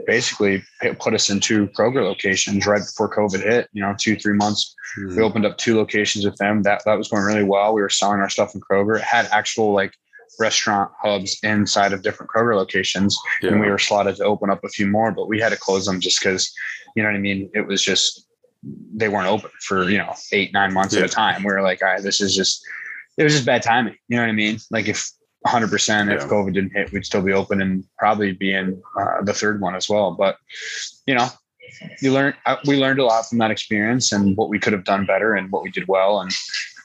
basically 0.06 0.62
put 0.98 1.14
us 1.14 1.30
in 1.30 1.40
two 1.40 1.68
Kroger 1.68 2.02
locations 2.02 2.66
right 2.66 2.80
before 2.80 3.14
COVID 3.14 3.42
hit. 3.42 3.68
You 3.72 3.82
know, 3.82 3.94
two 3.98 4.16
three 4.16 4.34
months. 4.34 4.74
Mm-hmm. 4.98 5.16
We 5.16 5.22
opened 5.22 5.46
up 5.46 5.58
two 5.58 5.76
locations 5.76 6.24
with 6.24 6.36
them. 6.36 6.62
That 6.62 6.82
that 6.84 6.98
was 6.98 7.08
going 7.08 7.24
really 7.24 7.44
well. 7.44 7.74
We 7.74 7.82
were 7.82 7.88
selling 7.88 8.20
our 8.20 8.30
stuff 8.30 8.54
in 8.54 8.60
Kroger. 8.60 8.96
It 8.96 9.02
had 9.02 9.26
actual 9.26 9.72
like 9.72 9.94
restaurant 10.38 10.90
hubs 11.00 11.38
inside 11.42 11.92
of 11.92 12.02
different 12.02 12.30
Kroger 12.30 12.56
locations, 12.56 13.16
yeah. 13.42 13.50
and 13.50 13.60
we 13.60 13.68
were 13.68 13.78
slotted 13.78 14.16
to 14.16 14.24
open 14.24 14.50
up 14.50 14.64
a 14.64 14.68
few 14.68 14.86
more, 14.86 15.12
but 15.12 15.28
we 15.28 15.40
had 15.40 15.50
to 15.50 15.58
close 15.58 15.86
them 15.86 16.00
just 16.00 16.20
because 16.20 16.52
you 16.96 17.02
know 17.02 17.08
what 17.08 17.16
I 17.16 17.20
mean. 17.20 17.50
It 17.54 17.66
was 17.66 17.82
just 17.82 18.26
they 18.94 19.08
weren't 19.08 19.28
open 19.28 19.50
for 19.60 19.90
you 19.90 19.98
know 19.98 20.14
eight 20.32 20.52
nine 20.52 20.72
months 20.72 20.94
yeah. 20.94 21.00
at 21.00 21.06
a 21.06 21.12
time. 21.12 21.42
We 21.42 21.52
were 21.52 21.62
like, 21.62 21.82
all 21.82 21.88
right, 21.88 22.02
this 22.02 22.20
is 22.20 22.34
just 22.34 22.64
it 23.18 23.24
was 23.24 23.32
just 23.32 23.46
bad 23.46 23.62
timing. 23.62 23.96
You 24.08 24.16
know 24.16 24.22
what 24.22 24.30
I 24.30 24.32
mean? 24.32 24.58
Like 24.70 24.88
if 24.88 25.10
100 25.42 25.70
percent 25.70 26.10
if 26.10 26.22
COVID 26.26 26.54
didn't 26.54 26.72
hit, 26.72 26.92
we'd 26.92 27.04
still 27.04 27.22
be 27.22 27.32
open 27.32 27.60
and 27.60 27.84
probably 27.98 28.32
be 28.32 28.54
in 28.54 28.80
uh, 28.98 29.22
the 29.22 29.32
third 29.32 29.60
one 29.60 29.74
as 29.74 29.88
well. 29.88 30.12
But 30.12 30.36
you 31.06 31.14
know, 31.14 31.28
you 32.00 32.12
learn 32.12 32.34
uh, 32.46 32.56
we 32.66 32.76
learned 32.76 33.00
a 33.00 33.04
lot 33.04 33.28
from 33.28 33.38
that 33.38 33.50
experience 33.50 34.12
and 34.12 34.36
what 34.36 34.48
we 34.48 34.58
could 34.58 34.72
have 34.72 34.84
done 34.84 35.04
better 35.04 35.34
and 35.34 35.50
what 35.50 35.62
we 35.62 35.70
did 35.70 35.88
well. 35.88 36.20
And 36.20 36.32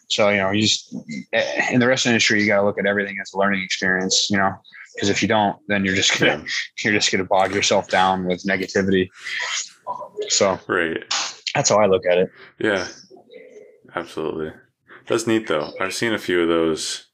so 0.10 0.30
you 0.30 0.38
know, 0.38 0.52
you 0.52 0.62
just 0.62 0.96
eh, 1.34 1.74
in 1.74 1.80
the 1.80 1.88
restaurant 1.88 2.14
industry, 2.14 2.42
you 2.42 2.48
got 2.48 2.58
to 2.58 2.66
look 2.66 2.80
at 2.80 2.86
everything 2.86 3.18
as 3.22 3.32
a 3.34 3.38
learning 3.38 3.64
experience. 3.64 4.30
You 4.30 4.38
know, 4.38 4.54
because 4.96 5.10
if 5.10 5.22
you 5.22 5.28
don't, 5.28 5.58
then 5.68 5.86
you're 5.86 5.96
just 5.96 6.20
gonna 6.20 6.38
yeah. 6.38 6.46
you're 6.84 6.94
just 6.94 7.12
gonna 7.12 7.26
bog 7.26 7.54
yourself 7.54 7.88
down 7.90 8.26
with 8.26 8.44
negativity. 8.44 9.10
So 10.30 10.60
right, 10.68 11.04
that's 11.54 11.70
how 11.70 11.78
I 11.78 11.86
look 11.86 12.06
at 12.06 12.18
it. 12.18 12.32
Yeah, 12.60 12.88
absolutely. 13.96 14.52
That's 15.08 15.28
neat 15.28 15.48
though. 15.48 15.74
I've 15.80 15.94
seen 15.94 16.14
a 16.14 16.20
few 16.20 16.42
of 16.42 16.48
those. 16.48 17.06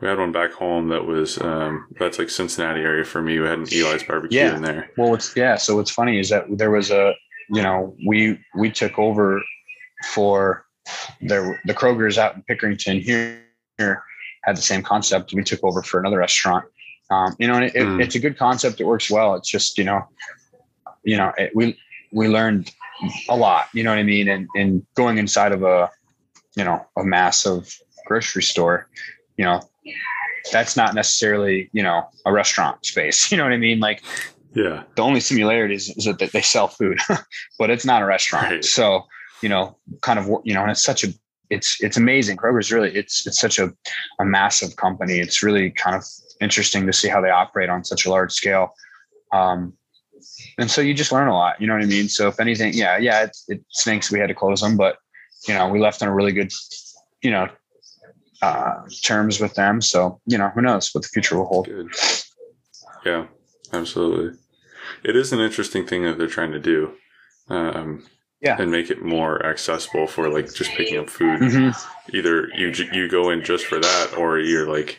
We 0.00 0.08
had 0.08 0.18
one 0.18 0.32
back 0.32 0.52
home 0.52 0.88
that 0.88 1.06
was 1.06 1.40
um, 1.40 1.86
that's 1.98 2.18
like 2.18 2.30
Cincinnati 2.30 2.80
area 2.80 3.04
for 3.04 3.22
me. 3.22 3.38
We 3.38 3.46
had 3.46 3.58
an 3.58 3.66
Eli's 3.72 4.02
barbecue 4.02 4.40
yeah. 4.40 4.56
in 4.56 4.62
there. 4.62 4.90
Well, 4.96 5.10
what's 5.10 5.36
yeah. 5.36 5.56
So 5.56 5.76
what's 5.76 5.90
funny 5.90 6.18
is 6.18 6.28
that 6.30 6.46
there 6.50 6.70
was 6.70 6.90
a 6.90 7.14
you 7.50 7.62
know 7.62 7.94
we 8.06 8.38
we 8.56 8.70
took 8.70 8.98
over 8.98 9.40
for 10.06 10.66
there 11.20 11.60
the 11.66 11.74
Kroger's 11.74 12.18
out 12.18 12.34
in 12.34 12.42
Pickerington 12.42 13.00
here, 13.00 13.42
here 13.78 14.02
had 14.42 14.56
the 14.56 14.62
same 14.62 14.82
concept. 14.82 15.32
We 15.32 15.44
took 15.44 15.62
over 15.62 15.82
for 15.82 16.00
another 16.00 16.18
restaurant. 16.18 16.64
Um, 17.10 17.36
you 17.38 17.46
know, 17.46 17.54
and 17.54 17.64
it, 17.64 17.74
mm. 17.74 18.00
it, 18.00 18.04
it's 18.04 18.14
a 18.14 18.18
good 18.18 18.38
concept. 18.38 18.80
It 18.80 18.84
works 18.84 19.10
well. 19.10 19.34
It's 19.34 19.48
just 19.48 19.78
you 19.78 19.84
know, 19.84 20.02
you 21.04 21.16
know, 21.16 21.32
it, 21.38 21.52
we 21.54 21.78
we 22.12 22.28
learned 22.28 22.72
a 23.28 23.36
lot. 23.36 23.66
You 23.72 23.84
know 23.84 23.90
what 23.90 23.98
I 23.98 24.02
mean? 24.02 24.28
And 24.28 24.48
and 24.54 24.84
going 24.94 25.18
inside 25.18 25.52
of 25.52 25.62
a 25.62 25.90
you 26.56 26.64
know 26.64 26.84
a 26.96 27.04
massive 27.04 27.78
grocery 28.06 28.42
store 28.42 28.88
you 29.36 29.44
know 29.44 29.60
that's 30.50 30.76
not 30.76 30.94
necessarily 30.94 31.70
you 31.72 31.82
know 31.82 32.08
a 32.26 32.32
restaurant 32.32 32.84
space 32.84 33.30
you 33.30 33.36
know 33.36 33.44
what 33.44 33.52
i 33.52 33.58
mean? 33.58 33.80
Like 33.80 34.02
yeah. 34.54 34.82
the 34.96 35.02
only 35.02 35.20
similarity 35.20 35.74
is, 35.74 35.88
is 35.96 36.04
that 36.04 36.18
they 36.32 36.42
sell 36.42 36.68
food 36.68 36.98
but 37.58 37.70
it's 37.70 37.84
not 37.84 38.02
a 38.02 38.06
restaurant. 38.06 38.50
Right. 38.50 38.64
so 38.64 39.04
you 39.42 39.48
know 39.48 39.76
kind 40.02 40.18
of 40.18 40.26
you 40.44 40.54
know 40.54 40.62
and 40.62 40.70
it's 40.70 40.82
such 40.82 41.04
a 41.04 41.08
it's 41.50 41.82
it's 41.82 41.98
amazing. 41.98 42.38
Kroger's 42.38 42.72
really 42.72 42.94
it's 42.94 43.26
it's 43.26 43.38
such 43.38 43.58
a, 43.58 43.70
a 44.18 44.24
massive 44.24 44.76
company. 44.76 45.18
It's 45.18 45.42
really 45.42 45.70
kind 45.70 45.94
of 45.94 46.02
interesting 46.40 46.86
to 46.86 46.94
see 46.94 47.08
how 47.08 47.20
they 47.20 47.28
operate 47.28 47.68
on 47.68 47.84
such 47.84 48.06
a 48.06 48.10
large 48.10 48.32
scale. 48.32 48.74
Um, 49.32 49.74
and 50.58 50.70
so 50.70 50.80
you 50.80 50.94
just 50.94 51.12
learn 51.12 51.28
a 51.28 51.34
lot 51.34 51.60
you 51.60 51.66
know 51.66 51.74
what 51.74 51.82
i 51.82 51.86
mean? 51.86 52.08
So 52.08 52.28
if 52.28 52.40
anything 52.40 52.74
yeah 52.74 52.96
yeah 52.96 53.24
it, 53.24 53.36
it 53.48 53.64
stinks 53.70 54.10
we 54.10 54.18
had 54.18 54.28
to 54.28 54.34
close 54.34 54.60
them 54.60 54.76
but 54.76 54.96
you 55.46 55.54
know, 55.54 55.68
we 55.68 55.80
left 55.80 56.02
on 56.02 56.08
a 56.08 56.14
really 56.14 56.32
good, 56.32 56.52
you 57.22 57.30
know, 57.30 57.48
uh, 58.42 58.82
terms 59.02 59.40
with 59.40 59.54
them. 59.54 59.80
So, 59.80 60.20
you 60.26 60.38
know, 60.38 60.48
who 60.48 60.62
knows 60.62 60.90
what 60.92 61.02
the 61.02 61.08
future 61.08 61.36
will 61.36 61.46
hold. 61.46 61.66
Good. 61.66 61.88
Yeah, 63.04 63.26
absolutely. 63.72 64.38
It 65.04 65.16
is 65.16 65.32
an 65.32 65.40
interesting 65.40 65.86
thing 65.86 66.04
that 66.04 66.18
they're 66.18 66.26
trying 66.26 66.52
to 66.52 66.60
do. 66.60 66.92
Um, 67.48 68.04
yeah. 68.40 68.60
And 68.60 68.72
make 68.72 68.90
it 68.90 69.02
more 69.02 69.44
accessible 69.46 70.08
for 70.08 70.28
like 70.28 70.52
just 70.52 70.72
picking 70.72 70.98
up 70.98 71.08
food. 71.08 71.40
Mm-hmm. 71.40 72.16
Either 72.16 72.48
you 72.56 72.72
you 72.92 73.08
go 73.08 73.30
in 73.30 73.44
just 73.44 73.66
for 73.66 73.78
that, 73.78 74.14
or 74.18 74.40
you're 74.40 74.66
like 74.66 74.98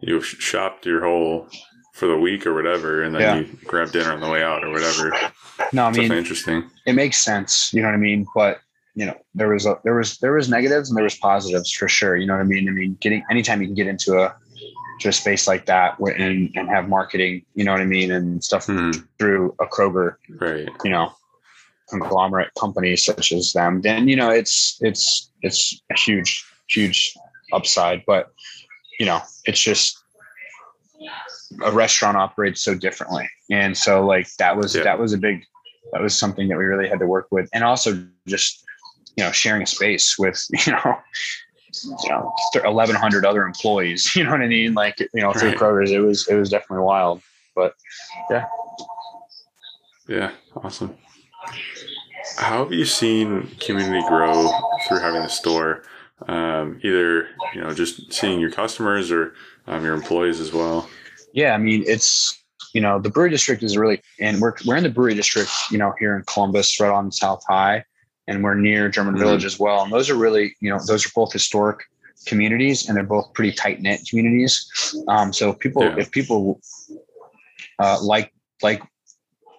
you've 0.00 0.24
shopped 0.24 0.86
your 0.86 1.04
whole 1.04 1.48
for 1.92 2.06
the 2.06 2.16
week 2.16 2.46
or 2.46 2.54
whatever, 2.54 3.02
and 3.02 3.14
then 3.14 3.20
yeah. 3.20 3.36
you 3.36 3.58
grab 3.66 3.92
dinner 3.92 4.12
on 4.12 4.20
the 4.20 4.28
way 4.28 4.42
out 4.42 4.64
or 4.64 4.70
whatever. 4.70 5.12
No, 5.74 5.84
I 5.84 5.90
mean, 5.90 6.10
interesting. 6.10 6.70
It 6.86 6.94
makes 6.94 7.18
sense. 7.18 7.74
You 7.74 7.82
know 7.82 7.88
what 7.88 7.94
I 7.94 7.98
mean? 7.98 8.26
But 8.34 8.60
you 8.94 9.06
know 9.06 9.16
there 9.34 9.48
was 9.48 9.66
a 9.66 9.78
there 9.84 9.94
was 9.94 10.18
there 10.18 10.34
was 10.34 10.48
negatives 10.48 10.90
and 10.90 10.96
there 10.96 11.04
was 11.04 11.16
positives 11.16 11.72
for 11.72 11.88
sure 11.88 12.16
you 12.16 12.26
know 12.26 12.34
what 12.34 12.40
i 12.40 12.44
mean 12.44 12.68
i 12.68 12.72
mean 12.72 12.96
getting 13.00 13.24
anytime 13.30 13.60
you 13.60 13.68
can 13.68 13.74
get 13.74 13.86
into 13.86 14.18
a 14.18 14.34
to 15.00 15.08
a 15.08 15.12
space 15.12 15.48
like 15.48 15.66
that 15.66 15.98
and 15.98 16.50
and 16.54 16.68
have 16.68 16.88
marketing 16.88 17.44
you 17.54 17.64
know 17.64 17.72
what 17.72 17.80
i 17.80 17.86
mean 17.86 18.12
and 18.12 18.42
stuff 18.44 18.66
mm. 18.66 19.06
through 19.18 19.54
a 19.60 19.66
kroger 19.66 20.16
right 20.40 20.68
you 20.84 20.90
know 20.90 21.12
conglomerate 21.88 22.50
company 22.58 22.96
such 22.96 23.32
as 23.32 23.52
them 23.52 23.80
then 23.82 24.08
you 24.08 24.16
know 24.16 24.30
it's 24.30 24.78
it's 24.80 25.30
it's 25.42 25.80
a 25.90 25.98
huge 25.98 26.44
huge 26.68 27.14
upside 27.52 28.02
but 28.06 28.32
you 28.98 29.06
know 29.06 29.20
it's 29.44 29.60
just 29.60 29.98
a 31.64 31.72
restaurant 31.72 32.16
operates 32.16 32.62
so 32.62 32.74
differently 32.74 33.28
and 33.50 33.76
so 33.76 34.04
like 34.04 34.26
that 34.36 34.56
was 34.56 34.74
yeah. 34.74 34.82
that 34.82 34.98
was 34.98 35.12
a 35.12 35.18
big 35.18 35.44
that 35.92 36.00
was 36.00 36.16
something 36.16 36.48
that 36.48 36.56
we 36.56 36.64
really 36.64 36.88
had 36.88 36.98
to 36.98 37.06
work 37.06 37.26
with 37.30 37.48
and 37.52 37.64
also 37.64 38.06
just 38.26 38.64
you 39.16 39.24
know 39.24 39.32
sharing 39.32 39.62
a 39.62 39.66
space 39.66 40.18
with 40.18 40.46
you 40.66 40.72
know 40.72 40.98
you 42.02 42.10
know 42.10 42.32
1100 42.54 43.24
other 43.24 43.44
employees 43.44 44.14
you 44.16 44.24
know 44.24 44.30
what 44.30 44.42
i 44.42 44.46
mean? 44.46 44.74
Like 44.74 44.98
you 45.00 45.08
know 45.14 45.32
through 45.32 45.50
right. 45.50 45.58
Kroger's 45.58 45.90
it 45.90 46.00
was 46.00 46.28
it 46.28 46.34
was 46.34 46.50
definitely 46.50 46.84
wild 46.84 47.22
but 47.54 47.74
yeah. 48.30 48.46
Yeah 50.08 50.30
awesome. 50.56 50.96
How 52.36 52.62
have 52.62 52.72
you 52.72 52.84
seen 52.84 53.48
community 53.60 54.06
grow 54.08 54.50
through 54.86 55.00
having 55.00 55.22
the 55.22 55.28
store? 55.28 55.82
Um, 56.28 56.78
either 56.84 57.28
you 57.54 57.60
know 57.60 57.74
just 57.74 58.12
seeing 58.12 58.38
your 58.38 58.50
customers 58.50 59.10
or 59.10 59.34
um, 59.66 59.84
your 59.84 59.94
employees 59.94 60.40
as 60.40 60.52
well? 60.52 60.88
Yeah 61.32 61.54
i 61.54 61.58
mean 61.58 61.84
it's 61.86 62.42
you 62.72 62.80
know 62.80 62.98
the 62.98 63.10
brewery 63.10 63.30
district 63.30 63.62
is 63.62 63.76
really 63.76 64.00
and 64.20 64.40
we're, 64.40 64.54
we're 64.66 64.76
in 64.76 64.82
the 64.82 64.90
brewery 64.90 65.14
district 65.14 65.50
you 65.70 65.78
know 65.78 65.92
here 65.98 66.16
in 66.16 66.22
columbus 66.26 66.80
right 66.80 66.90
on 66.90 67.10
south 67.12 67.42
high 67.48 67.84
and 68.32 68.42
we're 68.42 68.54
near 68.54 68.88
German 68.88 69.14
mm-hmm. 69.14 69.24
Village 69.24 69.44
as 69.44 69.58
well. 69.58 69.82
And 69.82 69.92
those 69.92 70.08
are 70.08 70.16
really, 70.16 70.56
you 70.60 70.70
know, 70.70 70.78
those 70.86 71.06
are 71.06 71.10
both 71.14 71.32
historic 71.32 71.80
communities 72.26 72.88
and 72.88 72.96
they're 72.96 73.04
both 73.04 73.32
pretty 73.34 73.52
tight 73.52 73.80
knit 73.80 74.00
communities. 74.08 74.94
Um, 75.08 75.32
so 75.32 75.52
people, 75.52 75.82
Yeah. 75.82 75.96
if 75.98 76.10
people 76.10 76.60
uh, 77.78 77.98
like 78.02 78.32
like 78.62 78.82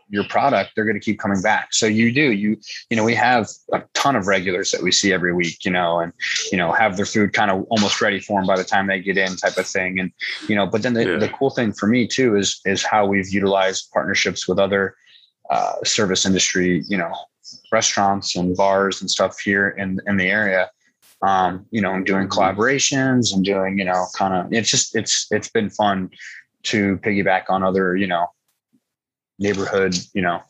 your 0.09 0.23
product, 0.25 0.71
they're 0.75 0.85
going 0.85 0.99
to 0.99 1.03
keep 1.03 1.19
coming 1.19 1.41
back. 1.41 1.73
So 1.73 1.85
you 1.85 2.11
do 2.11 2.31
you 2.31 2.57
you 2.89 2.97
know 2.97 3.03
we 3.03 3.15
have 3.15 3.47
a 3.73 3.83
ton 3.93 4.15
of 4.15 4.27
regulars 4.27 4.71
that 4.71 4.81
we 4.81 4.91
see 4.91 5.11
every 5.11 5.33
week, 5.33 5.65
you 5.65 5.71
know, 5.71 5.99
and 5.99 6.13
you 6.51 6.57
know 6.57 6.71
have 6.71 6.97
their 6.97 7.05
food 7.05 7.33
kind 7.33 7.51
of 7.51 7.65
almost 7.69 8.01
ready 8.01 8.19
for 8.19 8.39
them 8.39 8.47
by 8.47 8.55
the 8.55 8.63
time 8.63 8.87
they 8.87 9.01
get 9.01 9.17
in, 9.17 9.35
type 9.35 9.57
of 9.57 9.67
thing. 9.67 9.99
And 9.99 10.11
you 10.47 10.55
know, 10.55 10.65
but 10.65 10.81
then 10.83 10.93
the, 10.93 11.05
Yeah. 11.05 11.17
the 11.17 11.29
cool 11.29 11.49
thing 11.49 11.73
for 11.73 11.87
me 11.87 12.07
too 12.07 12.35
is 12.37 12.61
is 12.65 12.83
how 12.83 13.05
we've 13.05 13.29
utilized 13.29 13.91
partnerships 13.91 14.47
with 14.47 14.57
other 14.57 14.95
uh, 15.49 15.75
service 15.83 16.25
industry, 16.25 16.83
you 16.87 16.97
know, 16.97 17.13
restaurants 17.71 18.35
and 18.35 18.55
bars 18.55 19.01
and 19.01 19.09
stuff 19.09 19.39
here 19.39 19.69
in 19.69 19.99
in 20.07 20.17
the 20.17 20.27
area. 20.27 20.69
Um, 21.21 21.65
you 21.71 21.79
know, 21.81 21.93
and 21.93 22.05
doing 22.05 22.27
collaborations 22.27 23.33
and 23.33 23.45
doing, 23.45 23.77
you 23.77 23.85
know, 23.85 24.07
kind 24.13 24.33
of 24.33 24.51
it's 24.51 24.69
just 24.69 24.93
it's 24.93 25.27
it's 25.31 25.49
been 25.49 25.69
fun 25.69 26.09
to 26.63 26.97
piggyback 26.97 27.43
on 27.49 27.63
other, 27.63 27.95
you 27.95 28.07
know, 28.07 28.27
neighborhood, 29.39 29.95
you 30.13 30.21
know, 30.21 30.41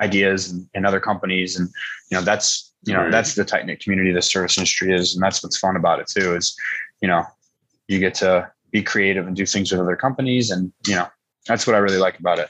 ideas 0.00 0.50
and, 0.50 0.68
and 0.74 0.86
other 0.86 1.00
companies. 1.00 1.58
And, 1.58 1.68
you 2.10 2.16
know, 2.18 2.22
that's, 2.22 2.72
you 2.84 2.92
know, 2.92 3.02
Right. 3.02 3.12
that's 3.12 3.34
the 3.34 3.44
tight 3.44 3.66
knit 3.66 3.80
community 3.80 4.12
the 4.12 4.22
service 4.22 4.58
industry 4.58 4.92
is. 4.92 5.14
And 5.14 5.22
that's 5.22 5.42
what's 5.42 5.58
fun 5.58 5.76
about 5.76 6.00
it 6.00 6.08
too, 6.08 6.34
is, 6.34 6.54
you 7.00 7.08
know, 7.08 7.24
you 7.88 7.98
get 7.98 8.14
to 8.16 8.50
be 8.70 8.82
creative 8.82 9.26
and 9.26 9.36
do 9.36 9.46
things 9.46 9.70
with 9.70 9.80
other 9.80 9.96
companies. 9.96 10.50
And, 10.50 10.72
you 10.86 10.94
know, 10.94 11.06
that's 11.46 11.66
what 11.66 11.76
I 11.76 11.78
really 11.78 11.98
like 11.98 12.18
about 12.18 12.38
it. 12.38 12.48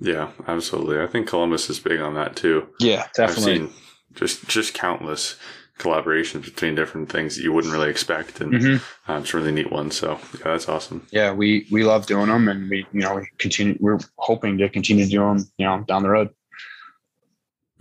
Yeah, 0.00 0.30
absolutely. 0.46 1.00
I 1.00 1.06
think 1.06 1.26
Columbus 1.28 1.68
is 1.70 1.80
big 1.80 2.00
on 2.00 2.14
that 2.14 2.36
too. 2.36 2.68
Yeah, 2.80 3.08
definitely. 3.14 3.52
I've 3.52 3.58
seen 3.58 3.70
just 4.14 4.46
just 4.48 4.74
countless 4.74 5.36
collaborations 5.78 6.44
between 6.44 6.74
different 6.74 7.08
things 7.10 7.36
that 7.36 7.42
you 7.42 7.52
wouldn't 7.52 7.72
really 7.72 7.88
expect, 7.90 8.40
and 8.40 8.52
Mhm. 8.52 8.82
um, 9.06 9.22
it's 9.22 9.32
a 9.32 9.36
really 9.36 9.52
neat 9.52 9.70
one. 9.70 9.90
So 9.92 10.18
yeah, 10.38 10.44
that's 10.44 10.68
awesome. 10.68 11.06
Yeah, 11.10 11.32
we, 11.32 11.66
we 11.70 11.84
love 11.84 12.06
doing 12.06 12.26
them 12.28 12.48
and 12.48 12.68
we, 12.68 12.84
you 12.92 13.00
know, 13.00 13.14
we 13.16 13.28
continue, 13.38 13.76
we're 13.80 13.98
hoping 14.16 14.58
to 14.58 14.68
continue 14.68 15.04
to 15.04 15.10
do 15.10 15.18
them, 15.20 15.48
you 15.56 15.66
know, 15.66 15.84
down 15.86 16.02
the 16.02 16.08
road. 16.10 16.30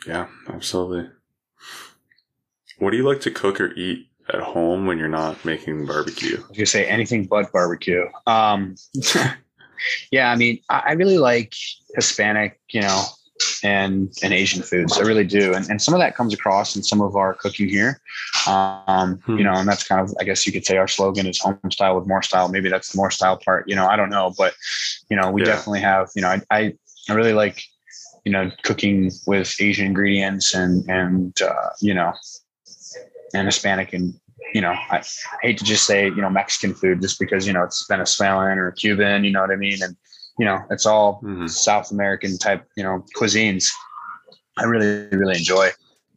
Yeah, 0.05 0.27
absolutely. 0.47 1.09
What 2.77 2.91
do 2.91 2.97
you 2.97 3.03
like 3.07 3.21
to 3.21 3.31
cook 3.31 3.59
or 3.59 3.73
eat 3.73 4.07
at 4.29 4.41
home 4.41 4.85
when 4.85 4.99
you're 4.99 5.07
not 5.07 5.43
making 5.43 5.87
barbecue? 5.87 6.37
I 6.55 6.59
was 6.59 6.71
say 6.71 6.85
anything 6.85 7.25
but 7.25 7.51
barbecue. 7.51 8.05
Um, 8.27 8.75
yeah, 10.11 10.31
I 10.31 10.35
mean, 10.35 10.59
I, 10.69 10.83
I 10.87 10.91
really 10.93 11.17
like 11.17 11.53
Hispanic, 11.95 12.59
you 12.69 12.81
know, 12.81 13.03
and 13.63 14.11
and 14.23 14.33
Asian 14.33 14.63
foods. 14.63 14.97
I 14.97 15.01
really 15.03 15.23
do, 15.23 15.53
and 15.53 15.69
and 15.69 15.81
some 15.81 15.93
of 15.93 15.99
that 15.99 16.15
comes 16.15 16.33
across 16.33 16.75
in 16.75 16.83
some 16.83 17.01
of 17.01 17.15
our 17.15 17.33
cooking 17.33 17.69
here. 17.69 17.99
Um, 18.47 19.17
Hmm. 19.25 19.37
you 19.37 19.43
know, 19.43 19.53
and 19.53 19.67
that's 19.67 19.87
kind 19.87 20.01
of, 20.01 20.13
I 20.19 20.23
guess 20.23 20.45
you 20.47 20.53
could 20.53 20.65
say, 20.65 20.77
our 20.77 20.87
slogan 20.87 21.27
is 21.27 21.39
home 21.39 21.59
style 21.71 21.95
with 21.97 22.07
more 22.07 22.21
style. 22.21 22.49
Maybe 22.49 22.69
that's 22.69 22.91
the 22.91 22.97
more 22.97 23.11
style 23.11 23.37
part. 23.37 23.67
You 23.67 23.75
know, 23.75 23.87
I 23.87 23.95
don't 23.95 24.09
know, 24.09 24.33
but 24.37 24.53
you 25.09 25.17
know, 25.17 25.29
we 25.31 25.41
Yeah. 25.41 25.47
definitely 25.47 25.81
have. 25.81 26.09
You 26.15 26.21
know, 26.23 26.29
I 26.29 26.41
I, 26.51 26.73
I 27.09 27.13
really 27.13 27.33
like 27.33 27.61
you 28.25 28.31
know 28.31 28.51
cooking 28.63 29.11
with 29.25 29.55
Asian 29.59 29.85
ingredients 29.85 30.53
and 30.53 30.83
and 30.89 31.39
uh, 31.41 31.69
you 31.81 31.93
know 31.93 32.13
and 33.33 33.45
Hispanic 33.47 33.93
and 33.93 34.13
you 34.53 34.61
know 34.61 34.71
I, 34.91 34.97
I 34.97 35.03
hate 35.41 35.57
to 35.59 35.63
just 35.65 35.85
say 35.85 36.05
you 36.05 36.21
know 36.21 36.29
Mexican 36.29 36.73
food 36.73 37.01
just 37.01 37.19
because 37.19 37.45
you 37.47 37.53
know 37.53 37.63
it's 37.63 37.85
Venezuelan 37.87 38.57
or 38.57 38.71
Cuban 38.71 39.23
you 39.23 39.31
know 39.31 39.41
what 39.41 39.51
I 39.51 39.55
mean? 39.55 39.81
And 39.83 39.95
you 40.39 40.45
know 40.45 40.59
it's 40.69 40.85
all 40.85 41.21
Mhm. 41.23 41.49
South 41.49 41.91
American 41.91 42.37
type 42.37 42.63
you 42.75 42.83
know 42.83 43.03
cuisines. 43.17 43.65
I 44.57 44.63
really 44.63 45.07
really 45.11 45.37
enjoy. 45.37 45.69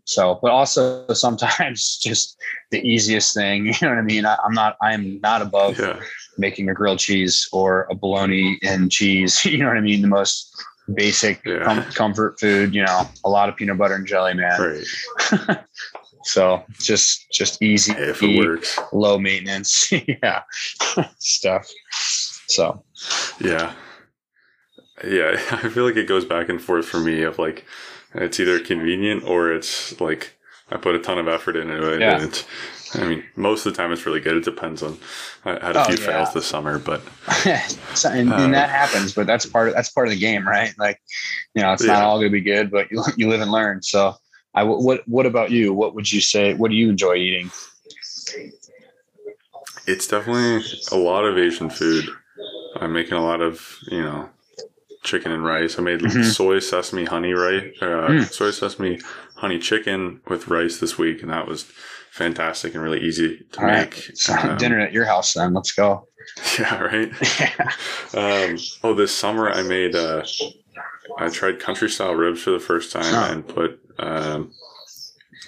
So 0.05 0.39
but 0.43 0.51
also 0.51 1.07
sometimes 1.13 1.99
just 2.03 2.37
the 2.71 2.81
easiest 2.87 3.35
thing 3.35 3.67
you 3.67 3.73
know 3.83 3.91
what 3.91 3.99
I 3.99 4.03
mean? 4.03 4.25
I, 4.27 4.37
I'm 4.45 4.53
not 4.55 4.77
I'm 4.83 5.21
not 5.21 5.43
above 5.43 5.79
Yeah, 5.79 5.99
making 6.39 6.69
a 6.71 6.75
grilled 6.75 6.99
cheese 6.99 7.49
or 7.53 7.87
a 7.91 7.95
bologna 7.95 8.59
and 8.63 8.91
cheese 8.91 9.45
you 9.51 9.59
know 9.59 9.67
what 9.69 9.77
I 9.77 9.81
mean? 9.81 10.03
The 10.03 10.09
most 10.09 10.53
basic 10.95 11.41
Yeah. 11.47 11.63
com- 11.63 11.85
comfort 11.93 12.41
food 12.41 12.75
you 12.75 12.83
know 12.85 13.03
a 13.25 13.29
lot 13.31 13.49
of 13.49 13.57
peanut 13.57 13.79
butter 13.79 13.95
and 13.95 14.07
jelly 14.07 14.35
man. 14.35 14.61
Right. 14.61 15.59
So 16.33 16.63
just 16.79 17.31
just 17.33 17.61
easy, 17.63 17.93
if 17.93 18.23
it 18.23 18.39
works, 18.39 18.79
low 18.93 19.19
maintenance, 19.19 19.91
yeah, 20.23 20.43
stuff. 21.19 21.69
So 22.47 22.83
yeah, 23.41 23.75
yeah. 25.05 25.33
I 25.51 25.69
feel 25.69 25.85
like 25.85 25.97
it 25.97 26.07
goes 26.09 26.25
back 26.25 26.49
and 26.49 26.61
forth 26.63 26.87
for 26.87 27.01
me. 27.01 27.23
Of 27.23 27.39
like, 27.39 27.65
it's 28.15 28.39
either 28.41 28.61
convenient 28.61 29.25
or 29.25 29.53
it's 29.53 30.01
like 30.01 30.35
I 30.71 30.77
put 30.77 30.95
a 30.95 30.99
ton 31.01 31.19
of 31.19 31.29
effort 31.29 31.57
into 31.57 31.93
it. 31.95 32.01
Yeah. 32.01 32.15
And 32.17 32.25
it's, 32.25 32.45
I 32.95 33.05
mean, 33.07 33.25
most 33.37 33.67
of 33.67 33.73
the 33.73 33.77
time 33.77 33.93
it's 33.93 34.05
really 34.07 34.21
good. 34.21 34.37
It 34.37 34.45
depends 34.45 34.83
on. 34.83 34.99
I 35.45 35.51
had 35.65 35.77
a 35.77 35.81
Oh, 35.83 35.85
few 35.85 35.97
yeah. 36.05 36.07
fails 36.07 36.35
this 36.35 36.47
summer, 36.47 36.79
but 36.79 37.01
So- 37.95 38.11
and, 38.11 38.33
Um, 38.33 38.41
and 38.41 38.55
that 38.55 38.69
happens, 38.71 39.15
but 39.15 39.27
that's 39.27 39.47
part 39.47 39.69
of 39.69 39.75
that's 39.75 39.91
part 39.91 40.07
of 40.09 40.13
the 40.13 40.19
game, 40.19 40.47
right? 40.47 40.73
Like, 40.79 41.01
you 41.55 41.63
know, 41.63 41.73
it's 41.73 41.85
not 41.85 42.03
all 42.03 42.19
going 42.19 42.31
to 42.31 42.33
be 42.33 42.41
good, 42.41 42.71
but 42.71 42.91
you 42.91 43.03
you 43.17 43.29
live 43.29 43.41
and 43.41 43.51
learn. 43.51 43.83
So, 43.83 44.15
I 44.55 44.65
what 44.65 45.07
what 45.07 45.27
about 45.27 45.51
you? 45.51 45.73
What 45.73 45.95
would 45.95 46.11
you 46.11 46.21
say? 46.21 46.55
What 46.55 46.71
do 46.71 46.77
you 46.77 46.89
enjoy 46.91 47.15
eating? 47.17 47.51
it's 49.87 50.07
definitely 50.07 50.65
a 50.93 50.97
lot 50.97 51.25
of 51.25 51.39
Asian 51.39 51.71
food. 51.71 52.09
I'm 52.77 52.93
making 52.93 53.15
a 53.15 53.23
lot 53.25 53.41
of 53.41 53.79
you 53.91 54.03
know 54.03 54.29
chicken 55.03 55.33
and 55.33 55.45
rice. 55.45 55.79
I 55.79 55.83
made 55.83 56.01
Mhm. 56.01 56.25
soy 56.25 56.59
sesame 56.59 57.05
honey 57.05 57.33
rice, 57.33 57.73
uh, 57.81 58.09
Mm. 58.11 58.33
soy 58.33 58.51
sesame 58.51 59.01
honey 59.37 59.59
chicken 59.59 60.21
with 60.29 60.49
rice 60.49 60.79
this 60.79 60.99
week, 60.99 61.23
and 61.23 61.31
that 61.31 61.47
was 61.49 61.65
fantastic 62.11 62.75
and 62.75 62.83
really 62.83 63.01
easy 63.01 63.39
to 63.53 63.61
All 63.61 63.67
right, 63.67 63.91
make. 63.91 64.11
so 64.15 64.35
Um, 64.35 64.59
dinner 64.59 64.79
at 64.81 64.93
your 64.93 65.05
house 65.07 65.35
then. 65.35 65.55
Let's 65.55 65.73
go. 65.73 66.07
Yeah, 66.59 66.81
right. 66.81 67.13
Um, 68.15 68.59
oh, 68.85 68.95
this 68.95 69.15
summer 69.15 69.49
I 69.51 69.63
made. 69.63 69.95
Uh, 69.97 70.23
I 71.19 71.29
tried 71.29 71.59
country 71.61 71.89
style 71.89 72.15
ribs 72.15 72.43
for 72.43 72.51
the 72.51 72.59
first 72.61 72.93
time 72.93 73.15
Oh. 73.15 73.33
and 73.33 73.47
put 73.47 73.80
um, 74.01 74.53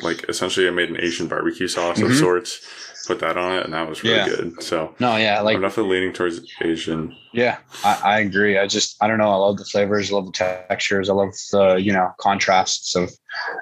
like 0.00 0.24
essentially 0.28 0.66
I 0.66 0.70
made 0.70 0.90
an 0.90 1.00
Asian 1.00 1.26
barbecue 1.28 1.68
sauce 1.68 2.00
of 2.00 2.10
Mhm. 2.10 2.18
sorts. 2.20 2.60
Put 3.06 3.18
that 3.18 3.36
on 3.36 3.58
it, 3.58 3.64
and 3.64 3.74
that 3.74 3.88
was 3.88 4.04
really 4.04 4.16
Yeah. 4.18 4.26
good. 4.28 4.62
So 4.62 4.94
No, 5.00 5.16
yeah, 5.16 5.40
like 5.40 5.56
I'm 5.56 5.62
definitely 5.62 5.96
leaning 5.96 6.12
towards 6.12 6.40
Asian. 6.60 7.16
Yeah, 7.32 7.58
I, 7.84 8.00
I 8.04 8.18
agree. 8.20 8.58
I 8.58 8.66
just 8.68 8.96
I 9.02 9.08
don't 9.08 9.18
know. 9.18 9.30
I 9.30 9.34
love 9.34 9.56
the 9.58 9.64
flavors. 9.64 10.12
I 10.12 10.14
love 10.14 10.26
the 10.26 10.32
textures. 10.32 11.10
I 11.10 11.14
love 11.14 11.30
the 11.50 11.74
you 11.76 11.92
know 11.92 12.12
contrasts 12.20 12.94
of 12.94 13.10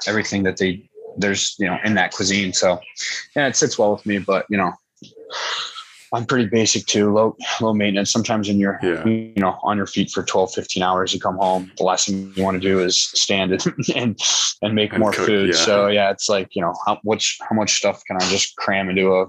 everything 0.07 0.43
that 0.43 0.59
they 0.59 0.89
there's 1.17 1.57
you 1.59 1.67
know 1.67 1.79
in 1.85 1.95
that 1.95 2.13
cuisine. 2.13 2.53
So 2.53 2.81
yeah, 3.35 3.47
it 3.47 3.57
sits 3.57 3.79
well 3.79 3.93
with 3.93 4.05
me. 4.05 4.19
But 4.19 4.45
you 4.51 4.59
know, 4.59 4.73
I'm 6.13 6.27
pretty 6.27 6.47
basic 6.49 6.87
too. 6.87 7.13
Low 7.13 7.37
low 7.61 7.73
maintenance. 7.73 8.11
Sometimes 8.11 8.49
when 8.49 8.59
you're 8.59 8.79
Yeah. 8.83 9.05
you 9.07 9.33
know 9.37 9.59
on 9.63 9.77
your 9.77 9.87
feet 9.87 10.11
for 10.11 10.23
12, 10.25 10.53
15 10.55 10.83
hours, 10.83 11.15
you 11.15 11.21
come 11.21 11.37
home. 11.37 11.71
The 11.79 11.85
last 11.85 12.07
thing 12.09 12.33
you 12.35 12.43
want 12.43 12.61
to 12.61 12.69
do 12.69 12.81
is 12.81 13.01
stand 13.01 13.53
and 13.67 13.75
and, 13.95 14.19
and 14.63 14.75
make 14.75 14.93
And 14.93 15.01
more 15.01 15.13
cook, 15.13 15.27
food. 15.27 15.51
yeah. 15.51 15.55
So 15.65 15.87
yeah, 15.87 16.11
it's 16.11 16.29
like 16.29 16.49
you 16.57 16.63
know 16.63 16.75
how 16.87 16.99
much 17.05 17.39
how 17.49 17.55
much 17.55 17.75
stuff 17.77 18.03
can 18.07 18.17
I 18.17 18.21
just 18.29 18.57
cram 18.57 18.89
into 18.91 19.15
a 19.15 19.27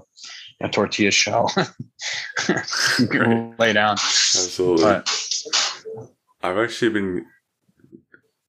a 0.64 0.70
tortilla 0.70 1.10
shell, 1.12 1.52
Right. 2.50 3.60
lay 3.60 3.74
down. 3.74 3.94
Absolutely. 3.94 4.84
But 4.84 5.10
I've 6.44 6.58
actually 6.58 6.90
been 6.92 7.26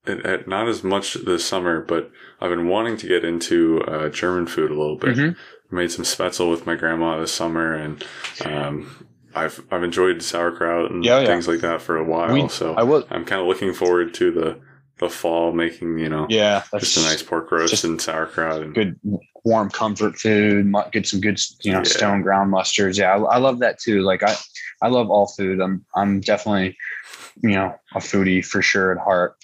at, 0.07 0.25
at 0.27 0.49
not 0.49 0.69
as 0.69 0.83
much 0.85 1.15
this 1.15 1.45
summer, 1.45 1.81
but 1.81 2.11
I've 2.41 2.51
been 2.51 2.69
wanting 2.69 2.97
to 2.99 3.07
get 3.09 3.25
into 3.25 3.81
uh, 3.83 4.09
German 4.11 4.47
food 4.47 4.71
a 4.71 4.75
little 4.75 4.97
bit. 4.97 5.17
Mhm. 5.17 5.37
Made 5.73 5.91
some 5.91 6.05
spaetzle 6.05 6.51
with 6.51 6.67
my 6.67 6.75
grandma 6.77 7.19
this 7.19 7.33
summer, 7.33 7.73
and 7.75 8.05
um, 8.45 9.07
I've 9.35 9.65
I've 9.71 9.83
enjoyed 9.83 10.23
sauerkraut 10.23 10.91
and 10.91 11.03
Yeah, 11.03 11.21
yeah. 11.21 11.27
things 11.27 11.49
like 11.49 11.61
that 11.61 11.81
for 11.81 11.97
a 11.97 12.05
while. 12.05 12.31
We- 12.35 12.49
so 12.49 12.75
I 12.75 12.83
will. 12.83 13.07
I'm 13.11 13.25
kind 13.25 13.41
of 13.41 13.47
looking 13.47 13.73
forward 13.73 14.13
to 14.15 14.31
the 14.31 14.61
the 14.99 15.09
fall, 15.09 15.53
making 15.53 15.99
you 15.99 16.11
know 16.11 16.27
Yeah, 16.29 16.63
just 16.79 16.99
a 16.99 17.01
nice 17.01 17.23
pork 17.23 17.51
roast 17.51 17.85
and 17.85 17.99
sauerkraut. 18.01 18.61
And 18.61 18.75
good, 18.75 19.01
warm 19.45 19.71
comfort 19.71 20.17
food. 20.19 20.73
Get 20.93 21.07
some 21.07 21.23
good, 21.23 21.41
you 21.63 21.73
know, 21.73 21.79
Yeah. 21.79 21.85
stone 21.85 22.21
ground 22.21 22.53
mustards. 22.53 22.99
Yeah, 22.99 23.15
I, 23.17 23.37
I 23.37 23.39
love 23.39 23.59
that 23.61 23.79
too. 23.81 24.03
Like 24.03 24.23
I, 24.23 24.35
I 24.83 24.89
love 24.89 25.11
all 25.11 25.27
food. 25.27 25.61
I'm, 25.61 25.85
I'm 25.97 26.21
definitely, 26.21 26.77
you 27.43 27.51
know, 27.53 27.75
a 27.95 27.99
foodie 27.99 28.45
for 28.45 28.61
sure 28.61 28.93
at 28.93 28.99
heart. 28.99 29.37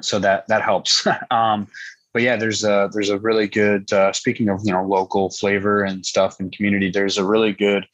So 0.00 0.20
that 0.20 0.46
that 0.46 0.62
helps. 0.62 1.04
um, 1.32 1.66
but 2.12 2.22
yeah, 2.22 2.36
there's 2.36 2.64
a 2.64 2.90
there's 2.92 3.10
a 3.10 3.18
really 3.18 3.46
good. 3.48 3.92
Uh, 3.92 4.12
speaking 4.12 4.48
of 4.48 4.60
you 4.64 4.72
know 4.72 4.84
local 4.84 5.30
flavor 5.30 5.82
and 5.82 6.04
stuff 6.04 6.40
and 6.40 6.52
community, 6.52 6.90
there's 6.90 7.18
a 7.18 7.24
really 7.24 7.52
good, 7.52 7.86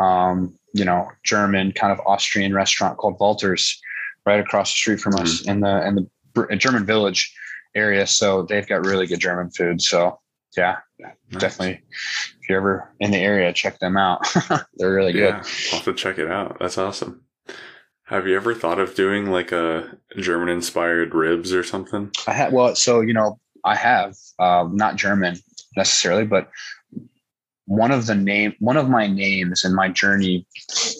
um, 0.00 0.54
you 0.74 0.84
know, 0.84 1.08
German 1.24 1.72
kind 1.72 1.92
of 1.92 2.00
Austrian 2.06 2.54
restaurant 2.54 2.98
called 2.98 3.18
Valter's, 3.18 3.80
right 4.26 4.40
across 4.40 4.72
the 4.72 4.76
street 4.76 5.00
from 5.00 5.14
us 5.16 5.42
in 5.46 5.60
the 5.60 5.86
in 5.86 5.94
the 6.34 6.56
German 6.56 6.84
Village 6.86 7.34
area. 7.74 8.06
So 8.06 8.42
they've 8.42 8.66
got 8.66 8.84
really 8.86 9.06
good 9.06 9.20
German 9.20 9.50
food. 9.50 9.80
So 9.80 10.18
yeah, 10.56 10.76
Nice. 10.98 11.14
definitely. 11.40 11.82
If 12.42 12.48
you're 12.48 12.58
ever 12.58 12.90
in 13.00 13.10
the 13.10 13.18
area, 13.18 13.52
check 13.52 13.78
them 13.78 13.96
out. 13.96 14.26
They're 14.76 14.92
really 14.92 15.12
good. 15.12 15.20
Yeah, 15.20 15.42
I'll 15.72 15.76
have 15.78 15.84
to 15.84 15.94
check 15.94 16.18
it 16.18 16.30
out. 16.30 16.58
That's 16.60 16.76
awesome. 16.76 17.22
Have 18.04 18.26
you 18.26 18.36
ever 18.36 18.54
thought 18.54 18.78
of 18.78 18.94
doing 18.94 19.30
like 19.30 19.52
a 19.52 19.96
German 20.18 20.50
inspired 20.50 21.14
ribs 21.14 21.54
or 21.54 21.62
something? 21.64 22.10
I 22.26 22.34
had 22.34 22.52
well, 22.52 22.74
so 22.74 23.00
you 23.00 23.14
know, 23.14 23.38
I 23.64 23.76
have 23.76 24.16
um, 24.38 24.76
not 24.76 24.96
German 24.96 25.36
necessarily, 25.76 26.24
but 26.24 26.50
one 27.66 27.90
of 27.90 28.06
the 28.06 28.14
name 28.14 28.54
one 28.58 28.76
of 28.76 28.88
my 28.88 29.06
names 29.06 29.64
in 29.64 29.74
my 29.74 29.88
journey 29.88 30.46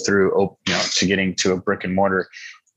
through 0.07 0.33
you 0.67 0.73
know 0.73 0.83
to 0.95 1.07
getting 1.07 1.35
to 1.35 1.53
a 1.53 1.57
brick 1.57 1.85
and 1.85 1.95
mortar 1.95 2.29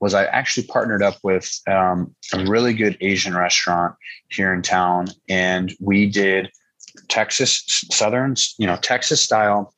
was 0.01 0.13
I 0.13 0.25
actually 0.25 0.67
partnered 0.67 1.01
up 1.01 1.15
with 1.23 1.49
um, 1.67 2.13
a 2.33 2.45
really 2.45 2.73
good 2.73 2.97
Asian 3.01 3.35
restaurant 3.35 3.95
here 4.29 4.53
in 4.53 4.61
town, 4.61 5.07
and 5.29 5.73
we 5.79 6.07
did 6.09 6.51
Texas 7.07 7.63
Southern, 7.91 8.35
you 8.57 8.67
know, 8.67 8.75
Texas 8.77 9.21
style 9.21 9.73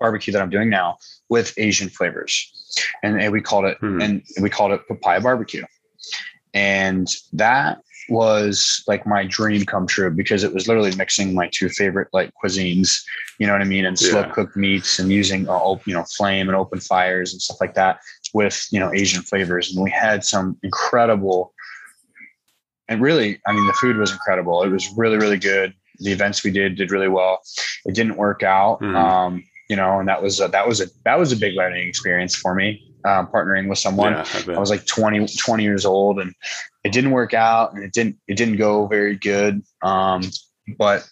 barbecue 0.00 0.32
that 0.32 0.42
I'm 0.42 0.50
doing 0.50 0.70
now 0.70 0.96
with 1.28 1.54
Asian 1.58 1.88
flavors, 1.88 2.50
and, 3.02 3.20
and 3.20 3.32
we 3.32 3.40
called 3.40 3.66
it 3.66 3.78
hmm. 3.78 4.00
and 4.00 4.22
we 4.40 4.50
called 4.50 4.72
it 4.72 4.80
papaya 4.88 5.20
barbecue, 5.20 5.64
and 6.54 7.08
that 7.32 7.78
was 8.08 8.82
like 8.86 9.06
my 9.06 9.24
dream 9.24 9.64
come 9.64 9.86
true 9.86 10.10
because 10.10 10.44
it 10.44 10.52
was 10.52 10.68
literally 10.68 10.94
mixing 10.96 11.34
my 11.34 11.48
two 11.52 11.68
favorite 11.68 12.08
like 12.12 12.32
cuisines, 12.42 13.02
you 13.38 13.46
know 13.46 13.52
what 13.52 13.62
I 13.62 13.66
mean, 13.66 13.84
and 13.84 13.98
slow 13.98 14.28
cooked 14.30 14.56
meats 14.56 14.98
and 14.98 15.10
using 15.10 15.48
uh, 15.48 15.76
you 15.86 15.94
know 15.94 16.04
flame 16.16 16.48
and 16.48 16.56
open 16.56 16.80
fires 16.80 17.32
and 17.32 17.40
stuff 17.40 17.58
like 17.60 17.74
that 17.74 18.00
with 18.32 18.66
you 18.70 18.80
know 18.80 18.92
Asian 18.92 19.22
flavors, 19.22 19.74
and 19.74 19.82
we 19.82 19.90
had 19.90 20.24
some 20.24 20.58
incredible. 20.62 21.52
And 22.88 23.00
really, 23.00 23.40
I 23.46 23.52
mean, 23.52 23.66
the 23.66 23.72
food 23.74 23.96
was 23.96 24.12
incredible. 24.12 24.62
It 24.62 24.68
was 24.68 24.86
really, 24.94 25.16
really 25.16 25.38
good. 25.38 25.72
The 26.00 26.12
events 26.12 26.44
we 26.44 26.50
did 26.50 26.76
did 26.76 26.90
really 26.90 27.08
well. 27.08 27.40
It 27.86 27.94
didn't 27.94 28.16
work 28.16 28.42
out, 28.42 28.80
mm. 28.82 28.94
um, 28.94 29.42
you 29.70 29.76
know, 29.76 30.00
and 30.00 30.08
that 30.08 30.22
was 30.22 30.40
a, 30.40 30.48
that 30.48 30.68
was 30.68 30.80
a 30.80 30.86
that 31.04 31.18
was 31.18 31.32
a 31.32 31.36
big 31.36 31.54
learning 31.54 31.88
experience 31.88 32.34
for 32.34 32.54
me. 32.54 32.93
Um, 33.06 33.26
partnering 33.26 33.68
with 33.68 33.78
someone, 33.78 34.12
yeah, 34.12 34.26
I, 34.48 34.52
I 34.52 34.58
was 34.58 34.70
like 34.70 34.86
20, 34.86 35.26
20 35.26 35.62
years 35.62 35.84
old, 35.84 36.18
and 36.18 36.32
it 36.84 36.92
didn't 36.92 37.10
work 37.10 37.34
out, 37.34 37.74
and 37.74 37.84
it 37.84 37.92
didn't 37.92 38.16
it 38.28 38.36
didn't 38.38 38.56
go 38.56 38.86
very 38.86 39.14
good. 39.14 39.62
Um, 39.82 40.22
but 40.78 41.06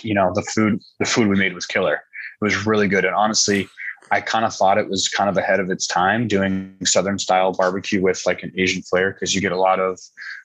you 0.00 0.14
know, 0.14 0.32
the 0.34 0.42
food 0.42 0.80
the 0.98 1.04
food 1.04 1.28
we 1.28 1.36
made 1.36 1.52
was 1.52 1.66
killer. 1.66 1.94
It 1.94 2.44
was 2.44 2.66
really 2.66 2.88
good, 2.88 3.04
and 3.04 3.14
honestly, 3.14 3.68
I 4.12 4.20
kind 4.20 4.44
of 4.44 4.54
thought 4.54 4.76
it 4.76 4.90
was 4.90 5.08
kind 5.08 5.30
of 5.30 5.38
ahead 5.38 5.58
of 5.58 5.70
its 5.70 5.86
time 5.86 6.28
doing 6.28 6.76
Southern 6.84 7.18
style 7.18 7.52
barbecue 7.52 8.02
with 8.02 8.22
like 8.26 8.42
an 8.42 8.52
Asian 8.58 8.82
flair 8.82 9.12
because 9.12 9.34
you 9.34 9.40
get 9.40 9.52
a 9.52 9.58
lot 9.58 9.80
of, 9.80 9.98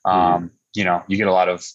hmm. 0.05 0.11
um, 0.11 0.43
mm. 0.43 0.51
you 0.73 0.85
know, 0.85 1.03
you 1.07 1.17
get 1.17 1.27
a 1.27 1.33
lot 1.33 1.49
of, 1.49 1.65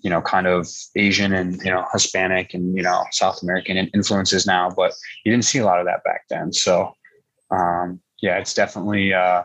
you 0.00 0.08
know, 0.08 0.22
kind 0.22 0.46
of 0.46 0.66
Asian 0.94 1.34
and 1.34 1.60
you 1.62 1.70
know 1.70 1.84
Hispanic 1.92 2.54
and 2.54 2.74
you 2.76 2.82
know 2.82 3.04
South 3.10 3.42
American 3.42 3.76
influences 3.76 4.46
now, 4.46 4.70
but 4.70 4.94
you 5.24 5.32
didn't 5.32 5.44
see 5.44 5.58
a 5.58 5.64
lot 5.64 5.78
of 5.78 5.86
that 5.86 6.04
back 6.04 6.22
then. 6.30 6.52
So, 6.52 6.94
um, 7.50 8.00
yeah, 8.22 8.38
it's 8.38 8.54
definitely 8.54 9.12
uh, 9.12 9.42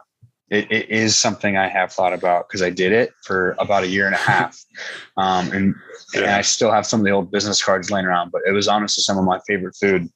it, 0.49 0.71
it 0.71 0.89
is 0.89 1.15
something 1.15 1.57
I 1.57 1.67
have 1.67 1.91
thought 1.91 2.13
about 2.13 2.47
because 2.47 2.61
I 2.61 2.69
did 2.69 2.91
it 2.91 3.13
for 3.23 3.55
about 3.57 3.83
a 3.83 3.87
year 3.87 4.05
and 4.05 4.15
a 4.15 4.19
half, 4.19 4.57
um, 5.17 5.51
and, 5.51 5.75
yeah. 6.13 6.21
and 6.21 6.31
I 6.31 6.41
still 6.41 6.71
have 6.71 6.85
some 6.85 6.99
of 6.99 7.05
the 7.05 7.11
old 7.11 7.31
business 7.31 7.63
cards 7.63 7.89
laying 7.89 8.05
around. 8.05 8.31
But 8.31 8.41
it 8.47 8.51
was 8.51 8.67
honestly 8.67 9.01
some 9.01 9.17
of 9.17 9.25
my 9.25 9.39
favorite 9.47 9.75
food 9.79 10.07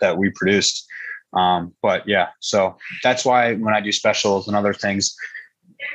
that 0.00 0.16
we 0.16 0.30
produced. 0.30 0.86
Um, 1.34 1.74
but 1.82 2.08
yeah, 2.08 2.28
so 2.40 2.76
that's 3.02 3.24
why 3.24 3.54
when 3.54 3.74
I 3.74 3.80
do 3.80 3.92
specials 3.92 4.48
and 4.48 4.56
other 4.56 4.72
things, 4.72 5.14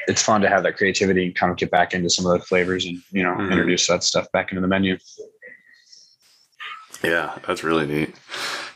it's 0.07 0.21
fun 0.21 0.41
to 0.41 0.49
have 0.49 0.63
that 0.63 0.77
creativity 0.77 1.25
and 1.25 1.35
kind 1.35 1.51
of 1.51 1.57
get 1.57 1.71
back 1.71 1.93
into 1.93 2.09
some 2.09 2.25
of 2.25 2.39
the 2.39 2.45
flavors 2.45 2.85
and 2.85 3.01
you 3.11 3.23
know 3.23 3.33
mm-hmm. 3.33 3.51
introduce 3.51 3.87
that 3.87 4.03
stuff 4.03 4.31
back 4.31 4.51
into 4.51 4.61
the 4.61 4.67
menu. 4.67 4.97
Yeah, 7.03 7.37
that's 7.45 7.63
really 7.63 7.87
neat. 7.87 8.15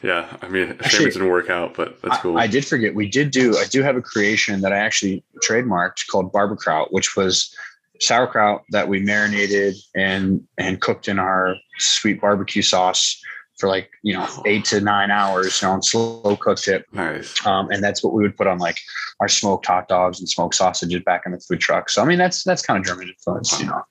Yeah, 0.03 0.38
I 0.41 0.47
mean, 0.47 0.77
actually, 0.79 1.05
it 1.05 1.13
didn't 1.13 1.29
work 1.29 1.49
out, 1.49 1.73
but 1.73 2.01
that's 2.01 2.17
cool. 2.19 2.38
I, 2.38 2.41
I, 2.43 2.47
did 2.47 2.65
forget 2.65 2.93
we 2.93 3.10
did 3.10 3.31
do. 3.31 3.57
I 3.57 3.65
do 3.65 3.81
have 3.81 3.95
a 3.95 4.01
creation 4.01 4.62
that 4.62 4.71
I 4.71 4.77
actually 4.77 5.23
trademarked 5.47 6.07
called 6.10 6.31
Barberkraut, 6.31 6.91
which 6.91 7.15
was 7.15 7.53
sauerkraut 7.99 8.63
that 8.71 8.88
we 8.88 8.99
marinated 8.99 9.75
and 9.95 10.45
and 10.57 10.81
cooked 10.81 11.07
in 11.07 11.19
our 11.19 11.55
sweet 11.79 12.21
barbecue 12.21 12.62
sauce 12.62 13.19
for 13.57 13.67
like 13.67 13.89
you 14.03 14.13
know 14.13 14.27
eight 14.45 14.65
to 14.65 14.79
nine 14.79 15.10
hours 15.10 15.62
you 15.62 15.67
know, 15.67 15.73
on 15.73 15.83
slow 15.83 16.38
cooked 16.38 16.67
it. 16.67 16.86
Nice. 16.91 17.45
Um, 17.45 17.69
and 17.71 17.83
that's 17.83 18.03
what 18.03 18.13
we 18.13 18.21
would 18.21 18.38
put 18.38 18.47
on 18.47 18.60
like 18.60 18.77
our 19.19 19.27
smoked 19.27 19.65
hot 19.65 19.88
dogs 19.88 20.19
and 20.19 20.29
smoked 20.29 20.55
sausages 20.55 21.01
back 21.03 21.23
in 21.25 21.31
the 21.31 21.39
food 21.39 21.60
truck. 21.60 21.89
So 21.89 22.01
I 22.01 22.05
mean 22.05 22.19
that's 22.19 22.43
that's 22.43 22.62
kind 22.62 22.79
of 22.79 22.86
German 22.86 23.10
influence, 23.10 23.60
you 23.60 23.65
know. 23.65 23.81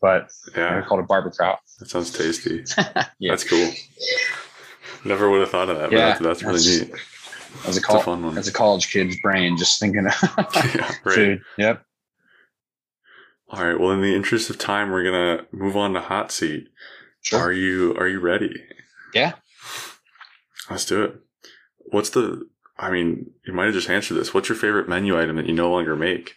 But 0.00 0.30
yeah, 0.56 0.78
I 0.78 0.86
called 0.86 1.00
it 1.00 1.08
barberkraut. 1.08 1.58
That 1.78 1.90
sounds 1.90 2.10
tasty. 2.10 2.64
yeah. 3.18 3.32
That's 3.32 3.44
cool. 3.44 3.70
Never 5.06 5.30
would 5.30 5.40
have 5.40 5.50
thought 5.50 5.68
of 5.68 5.78
that. 5.78 5.92
Yeah, 5.92 6.18
that's, 6.18 6.20
that's, 6.20 6.42
really 6.42 6.86
neat. 6.86 6.94
As 7.66 7.76
a, 7.76 7.80
col- 7.80 8.00
a 8.00 8.02
fun 8.02 8.24
one. 8.24 8.38
as 8.38 8.48
a 8.48 8.52
college 8.52 8.92
kid's 8.92 9.18
brain, 9.20 9.56
just 9.56 9.80
thinking 9.80 10.06
of 10.06 10.14
yeah, 10.74 10.92
right. 11.04 11.14
food. 11.14 11.42
Yep. 11.58 11.82
All 13.48 13.64
right. 13.64 13.78
Well, 13.78 13.92
in 13.92 14.02
the 14.02 14.14
interest 14.14 14.50
of 14.50 14.58
time, 14.58 14.90
we're 14.90 15.04
gonna 15.04 15.46
move 15.52 15.76
on 15.76 15.94
to 15.94 16.00
hot 16.00 16.32
seat. 16.32 16.68
Sure. 17.22 17.40
Are 17.40 17.52
you 17.52 17.94
Are 17.96 18.08
you 18.08 18.20
ready? 18.20 18.54
Yeah. 19.14 19.32
Let's 20.68 20.84
do 20.84 21.04
it. 21.04 21.16
What's 21.86 22.10
the, 22.10 22.48
I 22.78 22.90
mean, 22.90 23.30
you 23.46 23.52
might 23.52 23.66
have 23.66 23.74
just 23.74 23.88
answered 23.88 24.14
this. 24.14 24.34
What's 24.34 24.48
your 24.48 24.58
favorite 24.58 24.88
menu 24.88 25.20
item 25.20 25.36
that 25.36 25.46
you 25.46 25.54
no 25.54 25.70
longer 25.70 25.96
make? 25.96 26.34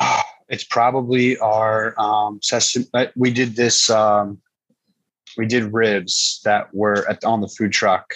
It's 0.46 0.62
probably 0.62 1.38
our 1.38 1.98
um, 1.98 2.38
sesame. 2.42 2.84
Uh, 2.92 3.06
we 3.16 3.30
did 3.30 3.56
this, 3.56 3.88
um, 3.88 4.42
we 5.36 5.46
did 5.46 5.72
ribs 5.72 6.40
that 6.44 6.74
were 6.74 7.08
at, 7.08 7.24
on 7.24 7.40
the 7.40 7.48
food 7.48 7.72
truck 7.72 8.12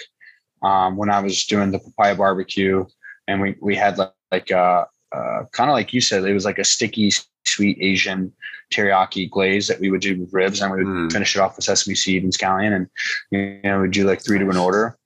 um, 0.61 0.97
when 0.97 1.09
I 1.09 1.19
was 1.19 1.45
doing 1.45 1.71
the 1.71 1.79
papaya 1.79 2.15
barbecue. 2.15 2.85
And 3.27 3.41
we, 3.41 3.55
we 3.61 3.75
had 3.75 3.97
like, 3.97 4.11
like 4.31 4.51
uh, 4.51 4.85
uh, 5.11 5.43
kind 5.51 5.69
of 5.69 5.73
like 5.73 5.93
you 5.93 6.01
said, 6.01 6.23
it 6.23 6.33
was 6.33 6.45
like 6.45 6.59
a 6.59 6.63
sticky, 6.63 7.11
sweet 7.45 7.77
Asian 7.81 8.31
teriyaki 8.71 9.29
glaze 9.29 9.67
that 9.67 9.79
we 9.79 9.89
would 9.89 10.01
do 10.01 10.19
with 10.19 10.33
ribs, 10.33 10.61
and 10.61 10.71
we 10.71 10.83
would 10.83 10.87
mm. 10.87 11.11
finish 11.11 11.35
it 11.35 11.39
off 11.39 11.55
with 11.55 11.65
sesame 11.65 11.95
seed 11.95 12.23
and 12.23 12.33
scallion, 12.33 12.75
and 12.75 12.87
you 13.31 13.59
know 13.63 13.81
we'd 13.81 13.91
do 13.91 14.05
like 14.05 14.23
three 14.23 14.39
to 14.39 14.49
an 14.49 14.57
order. 14.57 14.97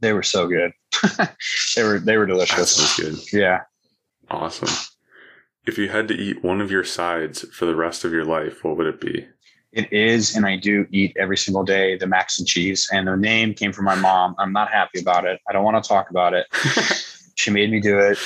They 0.00 0.12
were 0.12 0.22
so 0.22 0.46
good. 0.46 0.72
they 1.76 1.82
were 1.82 1.98
they 1.98 2.16
were 2.16 2.26
delicious. 2.26 2.96
That 2.96 3.02
good. 3.02 3.32
Yeah. 3.32 3.62
Awesome. 4.30 4.68
If 5.66 5.78
you 5.78 5.88
had 5.88 6.08
to 6.08 6.14
eat 6.14 6.42
one 6.42 6.60
of 6.60 6.70
your 6.70 6.84
sides 6.84 7.42
for 7.52 7.66
the 7.66 7.76
rest 7.76 8.04
of 8.04 8.12
your 8.12 8.24
life, 8.24 8.64
what 8.64 8.76
would 8.76 8.86
it 8.86 9.00
be? 9.00 9.28
It 9.72 9.92
is, 9.92 10.34
and 10.34 10.46
I 10.46 10.56
do 10.56 10.86
eat 10.90 11.16
every 11.18 11.36
single 11.36 11.62
day 11.62 11.96
the 11.96 12.06
mac 12.06 12.30
and 12.38 12.46
cheese. 12.46 12.88
And 12.90 13.06
the 13.06 13.16
name 13.16 13.54
came 13.54 13.72
from 13.72 13.84
my 13.84 13.94
mom. 13.94 14.34
I'm 14.38 14.52
not 14.52 14.70
happy 14.70 15.00
about 15.00 15.26
it. 15.26 15.40
I 15.48 15.52
don't 15.52 15.64
want 15.64 15.82
to 15.82 15.86
talk 15.86 16.10
about 16.10 16.32
it. 16.34 16.46
she 17.36 17.50
made 17.50 17.70
me 17.70 17.80
do 17.80 17.98
it 17.98 18.18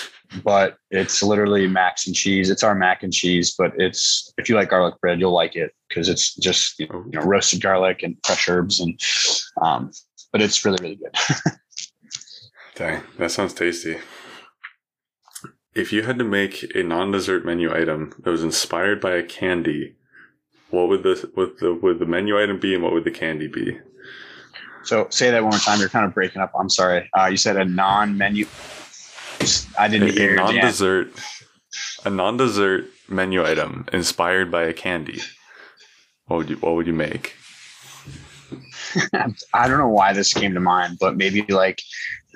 but 0.43 0.79
it's 0.91 1.23
literally 1.23 1.67
mac 1.67 1.99
and 2.07 2.15
cheese. 2.15 2.51
It's 2.51 2.63
our 2.63 2.75
mac 2.75 3.03
and 3.03 3.13
cheese, 3.13 3.55
but 3.57 3.73
it's 3.77 4.33
if 4.39 4.49
you 4.49 4.55
like 4.55 4.71
garlic 4.71 5.01
bread, 5.01 5.21
you'll 5.21 5.33
like 5.33 5.57
it 5.57 5.73
because 5.89 6.09
it's 6.09 6.35
just 6.37 6.79
you 6.79 6.89
know, 6.89 7.21
roasted 7.21 7.63
garlic 7.63 8.03
and 8.03 8.17
fresh 8.25 8.49
herbs, 8.49 8.81
and 8.81 8.99
um, 9.61 9.91
but 10.33 10.41
it's 10.41 10.65
really 10.65 10.79
really 10.81 10.97
good. 10.97 11.15
Dang, 12.75 13.03
that 13.19 13.31
sounds 13.31 13.55
tasty. 13.55 13.99
If 15.75 15.93
you 15.93 16.03
had 16.03 16.19
to 16.19 16.25
make 16.25 16.75
a 16.75 16.83
non-dessert 16.83 17.47
menu 17.47 17.75
item 17.75 18.13
that 18.19 18.31
was 18.31 18.43
inspired 18.43 19.01
by 19.01 19.13
a 19.13 19.23
candy, 19.23 19.97
what 20.73 20.89
would 20.89 21.03
the 21.03 21.31
would 21.37 21.59
the 21.61 21.75
would 21.75 21.99
the 21.99 22.07
menu 22.07 22.43
item 22.43 22.59
be, 22.59 22.75
and 22.75 22.83
what 22.83 22.93
would 22.93 23.05
the 23.05 23.11
candy 23.11 23.47
be? 23.47 23.79
So 24.85 25.07
say 25.11 25.31
that 25.31 25.43
one 25.43 25.53
more 25.53 25.61
time. 25.61 25.79
You're 25.79 25.89
kind 25.89 26.07
of 26.07 26.13
breaking 26.13 26.43
up. 26.43 26.51
I'm 26.59 26.69
sorry. 26.69 27.09
Uh, 27.17 27.27
you 27.27 27.37
said 27.37 27.57
a 27.57 27.65
non-menu 27.65 28.47
I 29.79 29.89
didn't 29.89 30.09
a, 30.09 30.13
hear. 30.13 30.35
A 30.35 30.37
non-dessert, 30.37 31.13
a 32.05 32.11
non-dessert 32.11 32.87
menu 33.09 33.45
item 33.45 33.87
inspired 33.93 34.51
by 34.51 34.63
a 34.63 34.73
candy. 34.73 35.21
What 36.27 36.39
would 36.39 36.51
you 36.51 36.57
What 36.57 36.75
would 36.75 36.87
you 36.87 36.95
make? 36.95 37.35
I 39.55 39.69
don't 39.69 39.79
know 39.79 39.89
why 39.89 40.13
this 40.13 40.33
came 40.33 40.55
to 40.55 40.61
mind, 40.61 40.99
but 41.01 41.17
maybe 41.17 41.43
like 41.49 41.83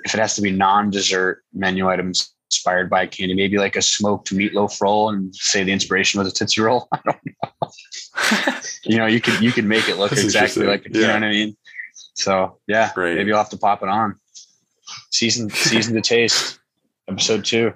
if 0.04 0.14
it 0.14 0.20
has 0.20 0.34
to 0.36 0.42
be 0.42 0.50
non-dessert 0.50 1.42
menu 1.52 1.88
items 1.88 2.35
inspired 2.50 2.88
by 2.88 3.02
a 3.02 3.06
candy, 3.06 3.34
maybe 3.34 3.58
like 3.58 3.76
a 3.76 3.82
smoked 3.82 4.32
meatloaf 4.32 4.80
roll, 4.80 5.10
and 5.10 5.34
say 5.34 5.64
the 5.64 5.72
inspiration 5.72 6.18
was 6.18 6.28
a 6.28 6.32
tootsie 6.32 6.60
roll. 6.60 6.88
I 6.92 7.00
don't 7.04 7.18
know. 7.24 8.60
you 8.84 8.96
know, 8.96 9.06
you 9.06 9.20
could 9.20 9.40
you 9.40 9.52
could 9.52 9.64
make 9.64 9.88
it 9.88 9.96
look 9.96 10.10
That's 10.10 10.24
exactly 10.24 10.66
like 10.66 10.84
yeah. 10.84 11.00
you 11.00 11.06
know 11.06 11.14
what 11.14 11.22
I 11.24 11.30
mean. 11.30 11.56
So 12.14 12.58
yeah, 12.66 12.92
Great. 12.94 13.16
maybe 13.16 13.28
you'll 13.28 13.38
have 13.38 13.50
to 13.50 13.58
pop 13.58 13.82
it 13.82 13.88
on. 13.88 14.16
Season 15.10 15.50
season 15.54 15.94
to 15.94 16.00
taste 16.00 16.58
episode 17.08 17.44
two. 17.44 17.72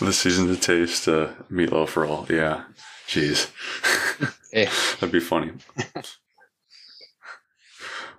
The 0.00 0.12
season 0.12 0.48
to 0.48 0.56
taste 0.56 1.08
uh, 1.08 1.28
meatloaf 1.50 1.96
roll. 1.96 2.26
Yeah. 2.28 2.64
Jeez. 3.08 3.50
Hey. 4.52 4.68
That'd 5.00 5.12
be 5.12 5.20
funny. 5.20 5.52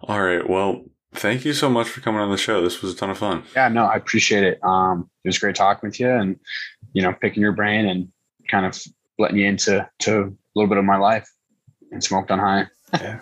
All 0.01 0.19
right. 0.19 0.47
Well, 0.49 0.85
thank 1.13 1.45
you 1.45 1.53
so 1.53 1.69
much 1.69 1.87
for 1.87 2.01
coming 2.01 2.21
on 2.21 2.31
the 2.31 2.37
show. 2.37 2.61
This 2.61 2.81
was 2.81 2.93
a 2.93 2.95
ton 2.95 3.09
of 3.09 3.17
fun. 3.17 3.43
Yeah, 3.55 3.67
no, 3.69 3.85
I 3.85 3.95
appreciate 3.95 4.43
it. 4.43 4.63
Um, 4.63 5.09
it 5.23 5.29
was 5.29 5.39
great 5.39 5.55
talking 5.55 5.87
with 5.87 5.99
you 5.99 6.09
and, 6.09 6.39
you 6.93 7.01
know, 7.01 7.13
picking 7.13 7.41
your 7.41 7.51
brain 7.51 7.87
and 7.87 8.09
kind 8.49 8.65
of 8.65 8.79
letting 9.17 9.37
you 9.37 9.47
into 9.47 9.87
to 9.99 10.21
a 10.21 10.31
little 10.55 10.69
bit 10.69 10.77
of 10.77 10.85
my 10.85 10.97
life 10.97 11.29
and 11.91 12.03
smoked 12.03 12.31
on 12.31 12.39
high. 12.39 12.67
yeah. 12.93 13.19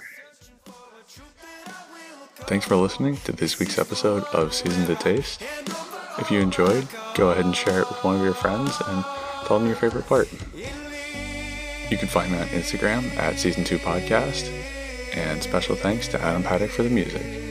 Thanks 2.47 2.65
for 2.65 2.75
listening 2.75 3.17
to 3.17 3.31
this 3.31 3.59
week's 3.59 3.77
episode 3.77 4.23
of 4.33 4.53
Season 4.53 4.85
to 4.87 4.95
Taste. 4.95 5.41
If 6.17 6.29
you 6.31 6.39
enjoyed, 6.39 6.87
go 7.15 7.29
ahead 7.29 7.45
and 7.45 7.55
share 7.55 7.81
it 7.81 7.89
with 7.89 8.03
one 8.03 8.15
of 8.15 8.23
your 8.23 8.33
friends 8.33 8.75
and 8.87 9.05
tell 9.45 9.59
them 9.59 9.67
your 9.67 9.77
favorite 9.77 10.07
part. 10.07 10.29
You 11.89 11.97
can 11.97 12.07
find 12.07 12.31
me 12.31 12.39
on 12.39 12.47
Instagram 12.47 13.15
at 13.17 13.37
Season 13.37 13.63
2 13.63 13.77
Podcast. 13.77 14.49
And 15.13 15.43
special 15.43 15.75
thanks 15.75 16.07
to 16.09 16.21
Adam 16.21 16.41
Paddock 16.41 16.71
for 16.71 16.83
the 16.83 16.89
music. 16.89 17.50